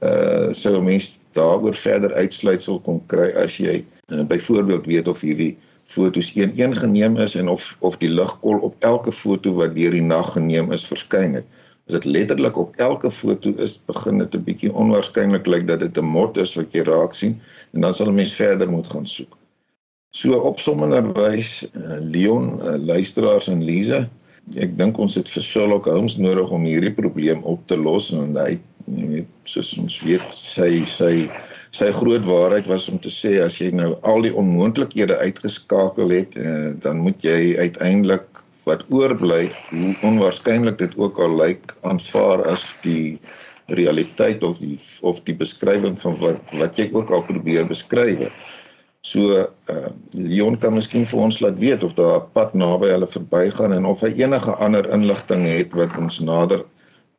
Uh 0.02 0.52
sou 0.52 0.82
mens 0.82 1.20
daaroor 1.32 1.74
verder 1.74 2.12
uitsluitsel 2.12 2.80
kon 2.80 3.02
kry 3.06 3.30
as 3.36 3.56
jy 3.56 3.84
uh, 4.12 4.26
byvoorbeeld 4.26 4.86
weet 4.86 5.08
of 5.08 5.20
hierdie 5.20 5.56
fotos 5.84 6.32
een-een 6.34 6.76
geneem 6.76 7.16
is 7.16 7.34
en 7.34 7.48
of 7.48 7.76
of 7.78 7.96
die 7.96 8.08
ligkol 8.08 8.58
op 8.58 8.74
elke 8.78 9.12
foto 9.12 9.52
wat 9.52 9.74
deur 9.74 9.90
die 9.90 10.02
nag 10.02 10.32
geneem 10.32 10.72
is 10.72 10.86
verskyn 10.86 11.34
het. 11.34 11.46
As 11.90 11.96
dit 11.98 12.12
letterlik 12.14 12.54
op 12.54 12.76
elke 12.78 13.10
foto 13.10 13.50
is, 13.58 13.72
begin 13.90 14.20
dit 14.22 14.34
'n 14.34 14.44
bietjie 14.46 14.68
onwaarskynlik 14.70 15.46
lyk 15.46 15.66
dat 15.66 15.80
dit 15.80 15.98
'n 15.98 16.06
mot 16.06 16.36
is 16.36 16.54
wat 16.54 16.70
jy 16.72 16.84
raak 16.86 17.14
sien 17.18 17.40
en 17.74 17.80
dan 17.80 17.94
sal 17.94 18.06
'n 18.06 18.14
mens 18.14 18.34
verder 18.34 18.70
moet 18.70 18.86
gaan 18.86 19.06
soek. 19.06 19.34
So 20.14 20.38
opsommenderwys 20.38 21.66
uh, 21.74 21.98
Leon, 21.98 22.60
uh, 22.62 22.78
luisteraars 22.78 23.48
en 23.48 23.64
Lize, 23.64 24.08
ek 24.54 24.78
dink 24.78 24.98
ons 24.98 25.14
het 25.14 25.28
vir 25.28 25.42
Sherlock 25.42 25.90
Holmes 25.90 26.16
nodig 26.16 26.50
om 26.50 26.62
hierdie 26.62 26.94
probleem 26.94 27.42
op 27.42 27.66
te 27.66 27.76
los 27.76 28.12
en 28.12 28.36
hy 28.36 28.60
weet 28.86 29.26
soos 29.44 29.74
ons 29.78 30.00
weet 30.06 30.30
sy 30.30 30.84
sy 30.86 31.28
sy 31.74 31.90
groot 31.90 32.22
waarheid 32.24 32.66
was 32.70 32.88
om 32.88 32.98
te 32.98 33.10
sê 33.10 33.42
as 33.42 33.58
jy 33.58 33.70
nou 33.74 33.96
al 34.02 34.22
die 34.22 34.34
onmoontlikhede 34.34 35.18
uitgeskakel 35.26 36.10
het, 36.10 36.38
uh, 36.38 36.70
dan 36.78 37.02
moet 37.02 37.18
jy 37.18 37.58
uiteindelik 37.58 38.29
wat 38.70 38.86
oorbly, 38.94 39.50
hoe 39.74 39.94
onwaarskynlik 40.06 40.78
dit 40.78 40.96
ook 40.96 41.18
al 41.18 41.36
lyk, 41.42 41.74
aanvaar 41.82 42.46
as 42.50 42.64
die 42.86 43.18
realiteit 43.70 44.42
of 44.46 44.58
die 44.58 44.78
of 45.06 45.20
die 45.26 45.36
beskrywing 45.36 45.98
van 46.00 46.16
wat 46.22 46.56
wat 46.58 46.78
jy 46.78 46.88
ook 46.94 47.10
al 47.14 47.22
probeer 47.28 47.68
beskryf. 47.70 48.30
So 49.06 49.46
uh 49.72 49.92
Leon 50.12 50.58
kan 50.60 50.74
miskien 50.76 51.06
vir 51.08 51.22
ons 51.26 51.38
laat 51.40 51.58
weet 51.62 51.84
of 51.86 51.94
daar 51.96 52.20
'n 52.20 52.32
pad 52.36 52.54
naby 52.54 52.90
hulle 52.92 53.08
verbygaan 53.08 53.72
en 53.72 53.86
of 53.86 54.02
hy 54.04 54.12
enige 54.22 54.56
ander 54.66 54.90
inligting 54.92 55.46
het 55.46 55.72
wat 55.72 55.96
ons 55.96 56.20
nader 56.20 56.64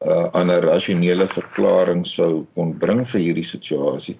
uh 0.05 0.27
aan 0.33 0.51
'n 0.51 0.61
rasionele 0.67 1.27
verklaring 1.27 2.05
sou 2.05 2.45
kon 2.53 2.77
bring 2.77 3.05
vir 3.07 3.21
hierdie 3.21 3.49
situasie. 3.55 4.17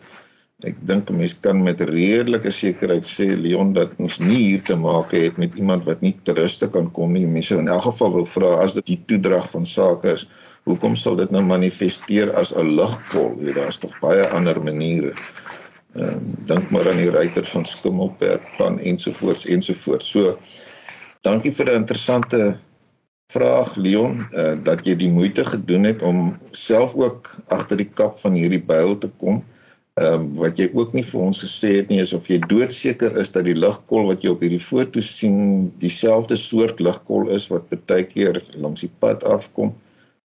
Ek 0.62 0.76
dink 0.86 1.10
'n 1.10 1.18
mens 1.18 1.34
kan 1.42 1.64
met 1.64 1.82
redelike 1.82 2.52
sekerheid 2.54 3.06
sê 3.06 3.34
Leon 3.34 3.74
dat 3.74 3.96
ons 3.98 4.20
nie 4.20 4.42
hier 4.52 4.62
te 4.62 4.76
maak 4.76 5.12
het 5.18 5.38
met 5.42 5.56
iemand 5.58 5.86
wat 5.90 6.02
nie 6.06 6.14
ter 6.24 6.38
ruste 6.38 6.68
kan 6.70 6.92
kom 6.92 7.14
nie. 7.14 7.26
Mense 7.26 7.58
in 7.58 7.68
elk 7.68 7.88
geval 7.90 8.12
wil 8.14 8.26
vra 8.26 8.52
as 8.62 8.76
dit 8.78 8.86
die 8.86 9.00
toedrag 9.08 9.50
van 9.50 9.66
sake 9.66 10.14
is, 10.14 10.28
hoekom 10.70 10.96
sal 10.96 11.16
dit 11.18 11.32
nou 11.32 11.42
manifesteer 11.42 12.34
as 12.38 12.54
'n 12.54 12.76
ligkol? 12.78 13.40
Daar's 13.56 13.80
tog 13.82 13.98
baie 14.02 14.28
ander 14.30 14.62
maniere. 14.62 15.14
Ehm 15.96 16.08
um, 16.08 16.36
dink 16.46 16.70
maar 16.72 16.90
aan 16.90 17.02
die 17.02 17.10
ruiter 17.10 17.46
van 17.46 17.66
Skimmelberg 17.66 18.42
plan 18.58 18.80
ensovoorts 18.80 19.46
ensovoorts. 19.46 20.10
So 20.10 20.38
dankie 21.22 21.52
vir 21.52 21.72
'n 21.72 21.82
interessante 21.82 22.60
vraag 23.34 23.76
Leon 23.76 24.28
uh, 24.34 24.56
dat 24.64 24.86
jy 24.86 24.96
die 24.96 25.10
moeite 25.12 25.46
gedoen 25.46 25.84
het 25.84 26.02
om 26.02 26.38
self 26.52 26.96
ook 26.96 27.32
agter 27.48 27.78
die 27.78 27.90
kap 27.94 28.20
van 28.20 28.34
hierdie 28.38 28.62
byl 28.62 28.98
te 28.98 29.10
kom. 29.18 29.44
Ehm 30.00 30.14
um, 30.14 30.28
wat 30.40 30.56
jy 30.56 30.70
ook 30.72 30.94
nie 30.96 31.04
vir 31.04 31.20
ons 31.20 31.42
gesê 31.44 31.74
het 31.76 31.90
nie 31.92 32.00
is 32.00 32.14
of 32.16 32.30
jy 32.32 32.38
doodseker 32.40 33.18
is 33.20 33.34
dat 33.36 33.44
die 33.44 33.58
ligkol 33.58 34.06
wat 34.08 34.22
jy 34.24 34.32
op 34.32 34.44
hierdie 34.46 34.64
foto 34.64 35.02
sien 35.04 35.66
dieselfde 35.84 36.38
soort 36.40 36.80
ligkol 36.80 37.28
is 37.36 37.50
wat 37.52 37.68
baie 37.90 38.06
keer 38.08 38.40
langs 38.56 38.86
die 38.86 38.92
pad 39.04 39.26
afkom. 39.28 39.74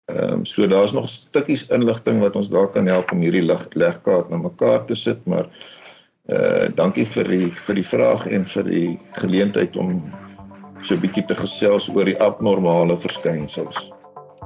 Ehm 0.06 0.36
um, 0.36 0.46
so 0.46 0.68
daar's 0.70 0.94
nog 0.94 1.10
stukkies 1.10 1.66
inligting 1.74 2.22
wat 2.22 2.38
ons 2.38 2.52
daar 2.54 2.70
kan 2.70 2.86
help 2.86 3.10
om 3.12 3.26
hierdie 3.26 3.42
lig 3.42 3.66
legkaart 3.74 4.30
na 4.30 4.38
mekaar 4.38 4.86
te 4.86 4.96
sit, 4.96 5.26
maar 5.26 5.50
uh 6.30 6.70
dankie 6.78 7.06
vir 7.18 7.34
die 7.34 7.50
vir 7.66 7.82
die 7.82 7.90
vraag 7.90 8.30
en 8.38 8.46
vir 8.46 8.70
die 8.70 9.00
geleentheid 9.18 9.82
om 9.82 9.98
so 10.86 10.94
'n 10.94 11.02
bietjie 11.02 11.26
te 11.26 11.42
gesels 11.42 11.90
oor 11.90 12.06
die 12.06 12.20
abnormale 12.22 12.98
verskynsels. 13.02 13.95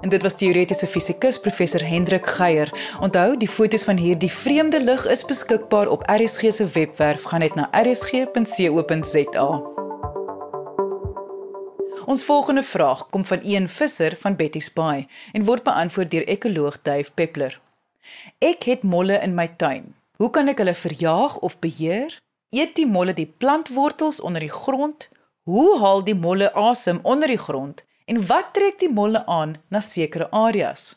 En 0.01 0.09
dit 0.09 0.21
was 0.21 0.35
teoretiese 0.35 0.87
fisikus 0.87 1.39
professor 1.39 1.83
Hendrik 1.85 2.27
Geier. 2.27 2.71
Onthou, 3.01 3.37
die 3.37 3.47
fotos 3.47 3.83
van 3.83 3.97
hierdie 3.97 4.31
vreemde 4.31 4.83
lig 4.83 5.05
is 5.07 5.25
beskikbaar 5.25 5.87
op 5.87 6.03
RSG 6.07 6.51
se 6.51 6.67
webwerf. 6.67 7.23
Gaan 7.23 7.39
net 7.39 7.55
na 7.55 7.69
rsg.co.za. 7.71 9.49
Ons 12.05 12.23
volgende 12.23 12.63
vraag 12.63 13.09
kom 13.09 13.25
van 13.25 13.39
een 13.43 13.69
visser 13.69 14.15
van 14.17 14.35
Betty 14.35 14.59
Spy 14.59 15.07
en 15.31 15.43
word 15.45 15.63
beantwoord 15.63 16.11
deur 16.11 16.27
ekoloog 16.27 16.81
Dave 16.81 17.11
Peppler. 17.13 17.59
Ek 18.39 18.63
het 18.63 18.81
molle 18.83 19.19
in 19.19 19.35
my 19.35 19.47
tuin. 19.57 19.95
Hoe 20.17 20.29
kan 20.29 20.47
ek 20.47 20.63
hulle 20.63 20.73
verjaag 20.73 21.37
of 21.37 21.59
beheer? 21.59 22.15
Eet 22.49 22.73
die 22.79 22.87
molle 22.87 23.13
die 23.13 23.27
plantwortels 23.27 24.19
onder 24.19 24.41
die 24.41 24.49
grond? 24.51 25.09
Hoe 25.43 25.77
haal 25.79 26.03
die 26.03 26.15
molle 26.15 26.53
asem 26.53 26.99
onder 27.03 27.27
die 27.27 27.37
grond? 27.37 27.85
En 28.09 28.17
wat 28.25 28.53
trek 28.57 28.79
die 28.81 28.89
molle 28.89 29.19
aan 29.29 29.51
na 29.69 29.79
sekere 29.85 30.31
areas? 30.33 30.95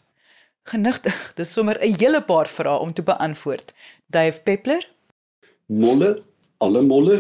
Genigtig, 0.70 1.16
dis 1.38 1.50
sommer 1.52 1.76
'n 1.84 1.98
hele 2.00 2.22
paar 2.24 2.48
vrae 2.48 2.78
om 2.84 2.92
te 2.92 3.02
beantwoord. 3.04 3.74
Dave 4.06 4.40
Peppler? 4.46 4.84
Molle, 5.66 6.22
alle 6.64 6.82
molle 6.82 7.16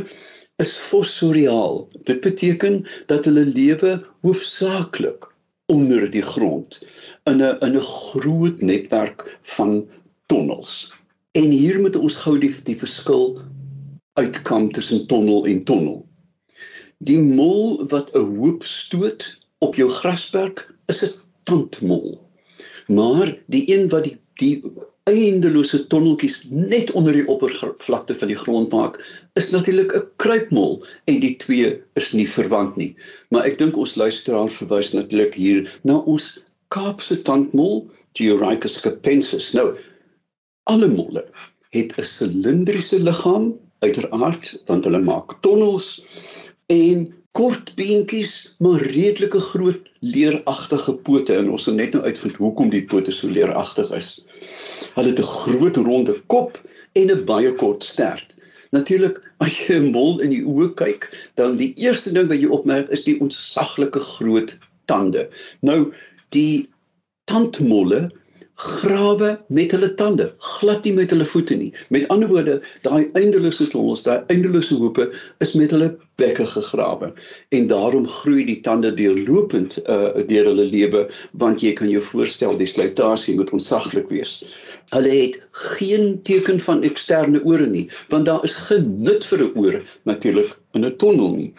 is 0.64 0.72
fossoriaal. 0.88 1.76
Dit 2.08 2.20
beteken 2.24 2.86
dat 3.06 3.28
hulle 3.28 3.44
lewe 3.44 3.92
hoofsaaklik 4.24 5.28
onder 5.66 6.08
die 6.10 6.24
grond 6.24 6.80
in 7.28 7.42
'n 7.42 7.60
in 7.66 7.76
'n 7.76 7.88
groot 7.90 8.60
netwerk 8.60 9.38
van 9.56 9.88
tonnels. 10.26 10.92
En 11.32 11.50
hier 11.50 11.80
moet 11.80 11.96
ons 11.96 12.16
gou 12.24 12.38
die 12.38 12.54
die 12.62 12.78
verskil 12.78 13.40
uitkom 14.12 14.72
tussen 14.72 15.06
tonnel 15.06 15.46
en 15.46 15.64
tonnel. 15.64 16.00
Die 16.98 17.20
mol 17.20 17.84
wat 17.92 18.08
'n 18.16 18.36
hoop 18.40 18.64
stoot 18.64 19.41
op 19.62 19.78
jou 19.78 19.88
grasperk 19.90 20.66
is 20.92 21.02
'n 21.06 21.14
tandmol. 21.48 22.18
Maar 22.88 23.38
die 23.46 23.64
een 23.70 23.88
wat 23.88 24.04
die 24.04 24.18
die 24.40 24.62
eindelose 25.10 25.86
tonneltjies 25.90 26.46
net 26.50 26.90
onder 26.98 27.12
die 27.12 27.26
oppervlakte 27.26 28.14
van 28.14 28.30
die 28.30 28.38
grond 28.38 28.70
maak, 28.70 28.98
is 29.38 29.50
natuurlik 29.50 29.94
'n 29.94 30.06
kruipmol 30.16 30.84
en 31.04 31.20
die 31.20 31.36
twee 31.36 31.82
is 31.94 32.12
nie 32.12 32.28
verwant 32.28 32.76
nie. 32.76 32.94
Maar 33.30 33.44
ek 33.44 33.58
dink 33.58 33.76
ons 33.76 33.94
luisteraar 33.94 34.50
verwys 34.50 34.92
natuurlik 34.92 35.34
hier 35.34 35.80
na 35.82 35.98
ons 35.98 36.40
Kaapse 36.68 37.22
tandmol 37.22 37.90
Georhynchus 38.16 38.80
capensis. 38.80 39.52
Nou, 39.52 39.76
alle 40.64 40.88
molle 40.88 41.24
het 41.70 41.98
'n 41.98 42.02
silindriese 42.02 42.98
liggaam 43.02 43.58
uiteraard 43.80 44.62
want 44.66 44.84
hulle 44.84 45.00
maak 45.00 45.40
tonnels 45.42 46.04
en 46.66 47.21
kort 47.38 47.72
beentjies 47.78 48.32
maar 48.60 48.82
redelike 48.92 49.40
groot 49.40 49.88
leeragtige 50.04 50.94
pote 51.06 51.36
en 51.36 51.50
ons 51.54 51.64
gaan 51.68 51.78
net 51.80 51.94
nou 51.96 52.02
uitvind 52.04 52.36
hoekom 52.36 52.72
die 52.72 52.84
pote 52.84 53.12
so 53.14 53.30
leeragtig 53.32 53.90
is. 53.96 54.08
Hulle 54.96 55.12
het 55.14 55.22
'n 55.22 55.32
groot 55.44 55.76
ronde 55.76 56.14
kop 56.34 56.60
en 56.92 57.10
'n 57.10 57.24
baie 57.24 57.54
kort 57.54 57.84
stert. 57.84 58.36
Natuurlik 58.72 59.20
as 59.38 59.56
jy 59.58 59.76
'n 59.76 59.92
mol 59.92 60.20
in 60.20 60.30
die 60.30 60.44
oë 60.44 60.74
kyk, 60.74 61.08
dan 61.34 61.56
die 61.56 61.72
eerste 61.76 62.12
ding 62.12 62.28
wat 62.28 62.40
jy 62.40 62.48
opmerk 62.48 62.90
is 62.90 63.04
die 63.04 63.20
ontsaglike 63.20 64.00
groot 64.00 64.58
tande. 64.86 65.28
Nou 65.60 65.92
die 66.28 66.68
tandmolle 67.24 68.10
grawe 68.54 69.38
met 69.48 69.72
hulle 69.74 69.94
tande, 69.94 70.28
glad 70.38 70.84
nie 70.84 70.92
met 70.94 71.10
hulle 71.10 71.24
voete 71.26 71.56
nie. 71.58 71.72
Met 71.88 72.08
ander 72.14 72.28
woorde, 72.30 72.60
daai 72.84 73.08
eindelose 73.18 73.66
tonnels, 73.72 74.04
daai 74.06 74.22
eindelose 74.32 74.76
hoope 74.78 75.08
is 75.44 75.54
met 75.58 75.72
hulle 75.74 75.90
bekke 76.20 76.44
gegrawe 76.46 77.08
en 77.56 77.66
daarom 77.70 78.06
groei 78.06 78.44
die 78.46 78.58
tande 78.60 78.92
deurlopend 78.94 79.78
uh 79.88 80.22
deur 80.28 80.50
hulle 80.50 80.66
lewe 80.68 81.06
want 81.40 81.64
jy 81.64 81.72
kan 81.78 81.90
jou 81.90 82.02
voorstel 82.04 82.58
die 82.60 82.68
slytasie 82.68 83.34
moet 83.38 83.50
onsaglik 83.56 84.12
wees. 84.12 84.42
Hulle 84.92 85.08
het 85.08 85.40
geen 85.76 86.20
teken 86.28 86.60
van 86.60 86.84
eksterne 86.86 87.40
ore 87.48 87.66
nie, 87.66 87.88
want 88.12 88.28
daar 88.28 88.44
is 88.44 88.54
genut 88.68 89.24
vir 89.24 89.46
'n 89.48 89.52
oor 89.56 89.80
natuurlik 90.04 90.52
in 90.76 90.84
'n 90.84 90.96
tonnel 90.96 91.34
nie 91.36 91.52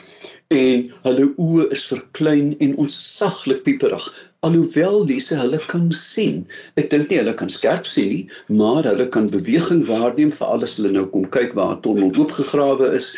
en 0.54 0.86
hulle 1.06 1.26
oë 1.42 1.66
is 1.76 1.84
verklein 1.90 2.54
en 2.64 2.76
onsaglik 2.82 3.64
pieperig. 3.66 4.06
Alhoewel 4.44 5.06
lesse 5.08 5.38
hulle 5.40 5.60
kan 5.72 5.88
sien 5.96 6.42
ek 6.82 6.90
dink 6.92 7.10
nie 7.10 7.20
hulle 7.22 7.34
kan 7.40 7.52
skerp 7.52 7.88
sien 7.90 8.12
nie 8.12 8.60
maar 8.60 8.88
hulle 8.90 9.08
kan 9.16 9.30
beweging 9.34 9.86
waarneem 9.90 10.34
vir 10.36 10.54
alles 10.56 10.78
hulle 10.80 10.94
nou 10.96 11.06
kom 11.14 11.26
kyk 11.36 11.56
waar 11.60 11.76
'n 11.76 11.82
tonnel 11.86 12.12
oopgegrawe 12.12 12.94
is. 13.00 13.14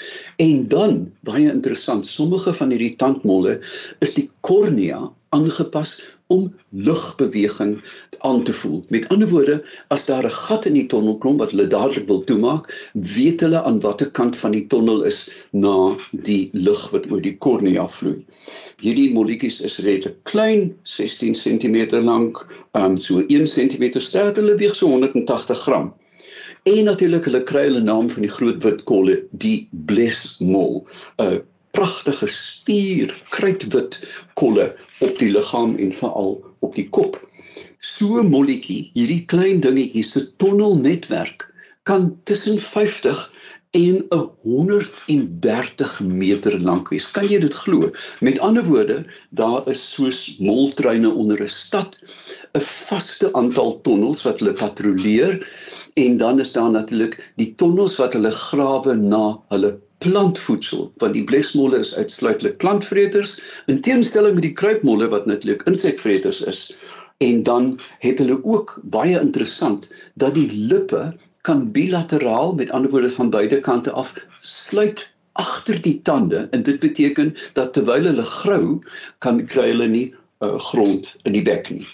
En 0.48 0.68
dan 0.75 1.00
baie 1.30 1.50
interessant 1.51 2.06
sommige 2.06 2.54
van 2.54 2.72
hierdie 2.75 2.96
tandmolle 3.01 3.60
is 4.06 4.13
die 4.20 4.30
kornea 4.42 5.01
aangepas 5.36 5.98
om 6.34 6.48
lugbeweging 6.70 7.75
aan 8.25 8.44
te 8.44 8.53
voel. 8.53 8.84
Met 8.94 9.08
ander 9.13 9.29
woorde, 9.29 9.55
as 9.94 10.05
daar 10.10 10.25
'n 10.25 10.38
gat 10.38 10.65
in 10.65 10.74
die 10.74 10.86
tonnel 10.94 11.17
kom 11.24 11.38
wat 11.38 11.51
hulle 11.53 11.67
dadelik 11.67 12.08
wil 12.08 12.24
toemaak, 12.24 12.91
weet 12.94 13.39
hulle 13.46 13.62
aan 13.62 13.79
watter 13.79 14.12
kant 14.12 14.38
van 14.38 14.51
die 14.51 14.67
tonnel 14.67 15.03
is 15.03 15.29
na 15.51 15.96
die 16.12 16.50
lug 16.53 16.89
wat 16.94 17.12
oor 17.12 17.22
die 17.22 17.38
kornea 17.38 17.88
vloei. 17.88 18.25
Hierdie 18.82 19.13
molletjies 19.13 19.62
is 19.62 19.77
redelik 19.77 20.17
klein, 20.24 20.75
16 20.84 21.36
cm 21.36 22.03
lank, 22.03 22.46
um 22.74 22.98
so 22.98 23.24
1 23.27 23.48
cm 23.48 24.00
sterk, 24.00 24.36
hulle 24.36 24.55
weeg 24.55 24.75
so 24.75 24.88
180 24.88 25.60
gram. 25.67 25.94
En 26.63 26.84
natuurlik 26.84 27.25
hulle 27.25 27.44
kry 27.44 27.67
hulle 27.67 27.82
naam 27.82 28.10
van 28.10 28.24
die 28.25 28.32
groot 28.38 28.63
wit 28.63 28.84
kolle, 28.89 29.20
die 29.32 29.67
blesmol. 29.72 30.86
'n 31.20 31.34
uh, 31.34 31.39
pragtige 31.75 32.27
spier 32.32 33.12
kruitwit 33.29 34.00
kolle 34.39 34.70
op 35.03 35.20
die 35.20 35.32
liggaam 35.32 35.75
en 35.77 35.91
veral 35.91 36.38
op 36.60 36.75
die 36.75 36.88
kop. 36.89 37.20
So 37.86 38.24
molletjie, 38.25 38.89
hierdie 38.98 39.24
klein 39.32 39.62
dingetjie 39.62 40.04
se 40.04 40.22
tonnelnetwerk 40.42 41.46
kan 41.86 42.08
tussen 42.25 42.58
50 42.60 43.20
en 43.75 44.00
130 44.10 46.00
meter 46.00 46.60
lank 46.60 46.89
wees. 46.89 47.06
Kan 47.12 47.27
jy 47.30 47.39
dit 47.44 47.58
glo? 47.65 47.92
Met 48.25 48.39
ander 48.39 48.65
woorde, 48.65 49.01
daar 49.38 49.68
is 49.70 49.84
soos 49.94 50.22
moltreine 50.39 51.12
onder 51.12 51.44
'n 51.44 51.51
stad 51.51 52.00
'n 52.56 52.63
vaste 52.68 53.34
aantal 53.34 53.82
tonnels 53.82 54.24
wat 54.24 54.39
hulle 54.39 54.54
patrolleer 54.54 55.38
en 55.94 56.18
dan 56.18 56.39
is 56.39 56.51
daar 56.51 56.72
natuurlik 56.72 57.20
die 57.36 57.54
tonnels 57.56 57.96
wat 58.01 58.13
hulle 58.13 58.32
grawe 58.32 58.96
na 58.96 59.38
hulle 59.50 59.75
plantvoedsel 60.00 60.92
want 61.04 61.13
die 61.13 61.24
blesmolle 61.24 61.80
is 61.80 61.94
uitsluitlik 61.96 62.58
plantvreters 62.58 63.38
in 63.68 63.82
teenstelling 63.82 64.34
met 64.34 64.48
die 64.48 64.58
kruipmolle 64.62 65.08
wat 65.13 65.25
natuurlik 65.25 65.63
insekvreters 65.72 66.42
is 66.42 66.72
en 67.18 67.44
dan 67.44 67.80
het 68.00 68.20
hulle 68.20 68.40
ook 68.44 68.80
baie 68.84 69.20
interessant 69.20 69.90
dat 70.14 70.36
die 70.36 70.51
lippe 70.51 71.16
kan 71.42 71.72
bilateraal 71.72 72.54
met 72.54 72.70
ander 72.70 72.92
woorde 72.92 73.12
van 73.12 73.30
beide 73.30 73.60
kante 73.60 73.92
af 73.92 74.14
sluit 74.40 75.14
agter 75.32 75.82
die 75.82 76.01
tande. 76.01 76.48
En 76.51 76.64
dit 76.64 76.80
beteken 76.80 77.36
dat 77.54 77.74
terwyl 77.74 78.04
hulle 78.04 78.24
grou 78.24 78.82
kan 79.18 79.44
kry 79.46 79.70
hulle 79.72 79.88
nie 79.88 80.08
uh, 80.40 80.60
grond 80.72 81.16
in 81.24 81.36
die 81.38 81.44
bek 81.46 81.70
nie. 81.70 81.88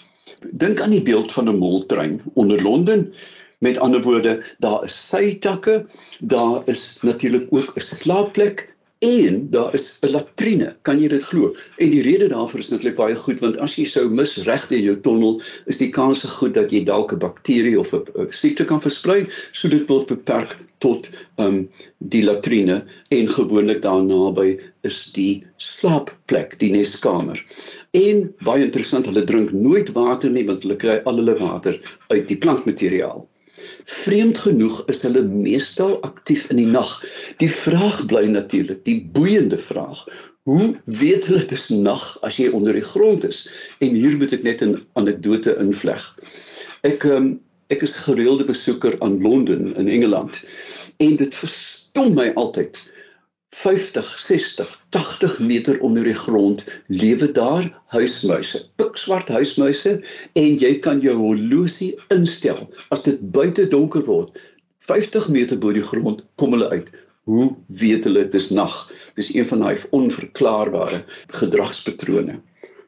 Dink 0.50 0.80
aan 0.80 0.94
die 0.94 1.02
beeld 1.02 1.32
van 1.32 1.50
'n 1.50 1.58
moltrein 1.58 2.20
onder 2.34 2.62
Londen. 2.62 3.12
Met 3.58 3.78
ander 3.78 4.02
woorde, 4.02 4.42
daar 4.58 4.84
is 4.84 5.08
sytakke, 5.08 5.86
daar 6.20 6.62
is 6.66 6.98
natuurlik 7.02 7.46
ook 7.50 7.76
'n 7.76 7.80
slaapplek 7.80 8.71
en 9.02 9.50
daar 9.50 9.74
is 9.74 9.98
'n 10.00 10.10
latrine. 10.10 10.76
Kan 10.82 11.00
jy 11.00 11.08
dit 11.08 11.22
glo? 11.22 11.54
En 11.76 11.90
die 11.90 12.02
rede 12.02 12.28
daarvoor 12.28 12.58
is 12.58 12.68
natuurlik 12.68 12.96
baie 12.96 13.16
goed 13.16 13.40
want 13.40 13.58
as 13.58 13.74
jy 13.74 13.84
sou 13.84 14.08
mis 14.10 14.36
reg 14.36 14.70
in 14.70 14.82
jou 14.82 15.00
tonnel, 15.00 15.42
is 15.66 15.76
die 15.76 15.90
kans 15.90 16.22
goed 16.22 16.54
dat 16.54 16.70
jy 16.70 16.84
dalk 16.84 17.12
'n 17.12 17.18
bakterie 17.18 17.78
of 17.78 17.92
'n 17.94 18.30
siekte 18.30 18.64
kan 18.64 18.80
versprei, 18.80 19.26
so 19.52 19.68
dit 19.68 19.88
word 19.88 20.06
beperk 20.06 20.56
tot 20.78 21.10
ehm 21.36 21.46
um, 21.46 21.70
die 21.98 22.22
latrine 22.22 22.84
en 23.08 23.28
gewoonlik 23.28 23.82
daarna 23.82 24.30
by 24.30 24.58
is 24.82 25.12
die 25.12 25.44
slaapplek, 25.56 26.58
die 26.58 26.70
neskamer. 26.70 27.44
En 27.90 28.34
baie 28.44 28.64
interessant, 28.64 29.06
hulle 29.06 29.24
drink 29.24 29.52
nooit 29.52 29.92
water 29.92 30.30
nie 30.30 30.46
want 30.46 30.62
hulle 30.62 30.76
kry 30.76 31.02
al 31.04 31.16
hulle 31.16 31.38
water 31.38 31.78
uit 32.08 32.28
die 32.28 32.38
plantmateriaal. 32.38 33.26
Vreemd 33.84 34.38
genoeg 34.38 34.82
is 34.86 35.02
hulle 35.02 35.22
meestal 35.22 35.96
aktief 36.06 36.48
in 36.50 36.60
die 36.60 36.66
nag. 36.66 36.90
Die 37.42 37.50
vraag 37.50 38.04
bly 38.06 38.24
natuurlik, 38.30 38.84
die 38.84 39.00
boeiende 39.14 39.58
vraag, 39.58 40.04
hoe 40.48 40.74
weet 40.84 41.26
hulle 41.26 41.42
dit 41.44 41.54
is 41.56 41.68
nag 41.68 42.02
as 42.26 42.38
jy 42.38 42.50
onder 42.54 42.76
die 42.78 42.86
grond 42.86 43.24
is? 43.26 43.44
En 43.78 43.94
hier 43.94 44.16
moet 44.18 44.32
ek 44.32 44.42
net 44.42 44.62
'n 44.62 44.78
anekdote 44.98 45.56
invleg. 45.58 46.02
Ek 46.82 47.04
um, 47.04 47.40
ek 47.70 47.82
is 47.82 47.94
gereelde 48.04 48.44
besoeker 48.44 48.96
aan 49.00 49.20
Londen 49.22 49.74
in 49.76 49.88
Engeland 49.88 50.42
en 50.98 51.16
dit 51.16 51.34
verstom 51.34 52.14
my 52.14 52.32
altyd 52.34 52.78
50, 53.52 54.18
60, 54.18 54.84
80 54.88 55.40
meter 55.40 55.80
onder 55.80 56.04
die 56.04 56.14
grond 56.14 56.64
lewe 56.86 57.32
daar 57.32 57.82
huismuise, 57.92 58.62
pikswart 58.80 59.28
huismuise 59.28 59.98
en 60.32 60.56
jy 60.56 60.78
kan 60.80 61.02
jou 61.04 61.12
horlosie 61.18 61.90
instel 62.14 62.64
as 62.96 63.04
dit 63.04 63.20
buite 63.34 63.66
donker 63.68 64.06
word. 64.08 64.32
50 64.88 65.28
meter 65.28 65.60
bo 65.60 65.74
die 65.76 65.84
grond 65.84 66.24
kom 66.40 66.56
hulle 66.56 66.70
uit. 66.72 66.88
Hoe 67.28 67.52
weet 67.68 68.08
hulle 68.08 68.24
dit 68.24 68.40
is 68.40 68.48
nag? 68.56 68.72
Dis 69.20 69.30
een 69.36 69.46
van 69.46 69.66
daai 69.66 69.76
onverklaarbare 70.00 71.04
gedragspatrone. 71.36 72.40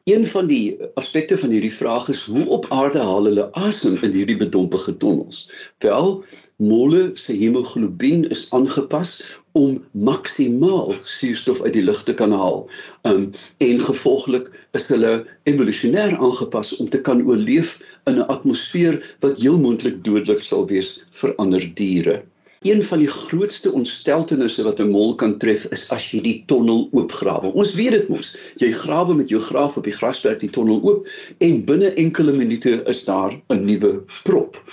Een 0.09 0.25
van 0.27 0.49
die 0.49 0.75
aspekte 0.97 1.37
van 1.37 1.53
hierdie 1.53 1.73
vraag 1.73 2.09
is 2.09 2.25
hoe 2.25 2.49
op 2.57 2.65
aarde 2.73 3.05
haal 3.05 3.29
hulle 3.29 3.47
asem 3.53 4.01
in 4.01 4.17
hierdie 4.17 4.41
bedompige 4.41 4.97
tonnels? 4.97 5.45
Wel, 5.85 6.23
molle 6.57 7.11
se 7.13 7.37
hemoglobien 7.37 8.25
is 8.33 8.49
aangepas 8.53 9.19
om 9.55 9.77
maksimaal 9.91 10.93
suurstof 11.07 11.61
uit 11.63 11.73
die 11.77 11.83
lug 11.87 12.03
te 12.03 12.13
kan 12.13 12.33
haal. 12.35 12.65
Um 13.07 13.29
en 13.63 13.79
gevolglik 13.79 14.49
is 14.75 14.89
hulle 14.91 15.13
evolusionêr 15.47 16.17
aangepas 16.19 16.73
om 16.83 16.89
te 16.91 16.99
kan 17.01 17.23
oorleef 17.23 17.77
in 18.11 18.19
'n 18.19 18.27
atmosfeer 18.35 18.99
wat 19.23 19.39
heel 19.39 19.59
moontlik 19.59 20.03
dodelik 20.03 20.43
sal 20.43 20.67
wees 20.67 21.05
vir 21.21 21.35
ander 21.39 21.63
diere. 21.79 22.23
Een 22.65 22.83
van 22.83 22.99
die 22.99 23.07
grootste 23.07 23.71
ontsteltenisse 23.71 24.63
wat 24.63 24.79
'n 24.79 24.91
mol 24.91 25.15
kan 25.15 25.37
tref 25.37 25.65
is 25.71 25.89
as 25.89 26.11
jy 26.11 26.21
die 26.21 26.43
tonnel 26.51 26.89
oopgrawe. 26.91 27.53
Ons 27.53 27.75
weet 27.79 27.91
dit 27.91 28.09
mos. 28.09 28.35
Jy 28.57 28.71
grawe 28.71 29.13
met 29.13 29.29
jou 29.29 29.41
graaf 29.41 29.77
op 29.77 29.83
die 29.83 29.93
grasperk 29.93 30.39
die 30.39 30.49
tonnel 30.49 30.81
oop 30.83 31.07
en 31.37 31.65
binne 31.65 31.93
enkele 31.93 32.33
minute 32.33 32.83
is 32.89 33.05
daar 33.05 33.31
'n 33.49 33.65
nuwe 33.65 34.03
prop. 34.23 34.63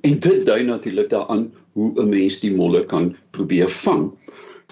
En 0.00 0.18
dit 0.18 0.46
dui 0.46 0.62
natuurlik 0.62 1.10
daaraan 1.10 1.52
hoe 1.72 1.92
'n 2.00 2.08
mens 2.08 2.40
die 2.40 2.54
molle 2.54 2.86
kan 2.86 3.16
probeer 3.30 3.68
vang. 3.68 4.12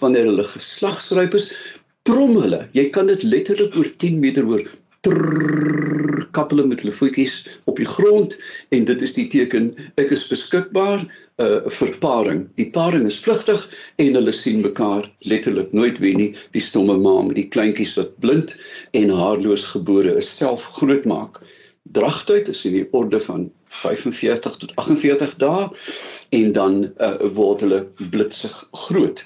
Wanneer 0.01 0.29
hulle 0.31 0.45
geslagsryp 0.49 1.35
is, 1.39 1.51
trom 2.09 2.37
hulle. 2.41 2.65
Jy 2.77 2.89
kan 2.95 3.11
dit 3.11 3.25
letterlik 3.27 3.77
oor 3.77 3.91
10 4.05 4.21
meter 4.23 4.49
hoor. 4.49 4.65
Kappele 6.37 6.67
met 6.69 6.83
hulle 6.83 6.93
voetjies 6.93 7.37
op 7.71 7.79
die 7.81 7.89
grond 7.89 8.37
en 8.77 8.85
dit 8.89 9.05
is 9.07 9.15
die 9.17 9.27
teken 9.33 9.71
ek 10.01 10.13
is 10.17 10.27
beskikbaar 10.29 11.01
uh, 11.05 11.63
vir 11.73 11.95
paring. 12.03 12.43
Die 12.61 12.69
paring 12.75 13.07
is 13.09 13.21
vlugtig 13.25 13.65
en 14.03 14.19
hulle 14.19 14.35
sien 14.37 14.61
mekaar 14.65 15.09
letterlik 15.33 15.73
nooit 15.77 16.03
weer 16.05 16.19
nie. 16.21 16.31
Die 16.57 16.65
stomme 16.65 16.99
ma 17.01 17.17
met 17.29 17.41
die 17.41 17.49
kleintjies 17.49 17.97
wat 18.01 18.13
blind 18.25 18.57
en 18.97 19.17
haarloos 19.23 19.65
gebore 19.73 20.19
is 20.21 20.29
self 20.41 20.69
grootmaak 20.77 21.41
dragtyd 21.97 22.49
is 22.49 22.63
in 22.69 22.77
die 22.79 22.87
orde 22.97 23.21
van 23.25 23.49
45 23.81 24.57
tot 24.63 24.77
48 24.77 25.35
dae 25.43 25.69
en 26.37 26.53
dan 26.53 26.81
uh, 26.99 27.15
word 27.35 27.65
hulle 27.65 27.81
blitsig 28.13 28.55
groot. 28.87 29.25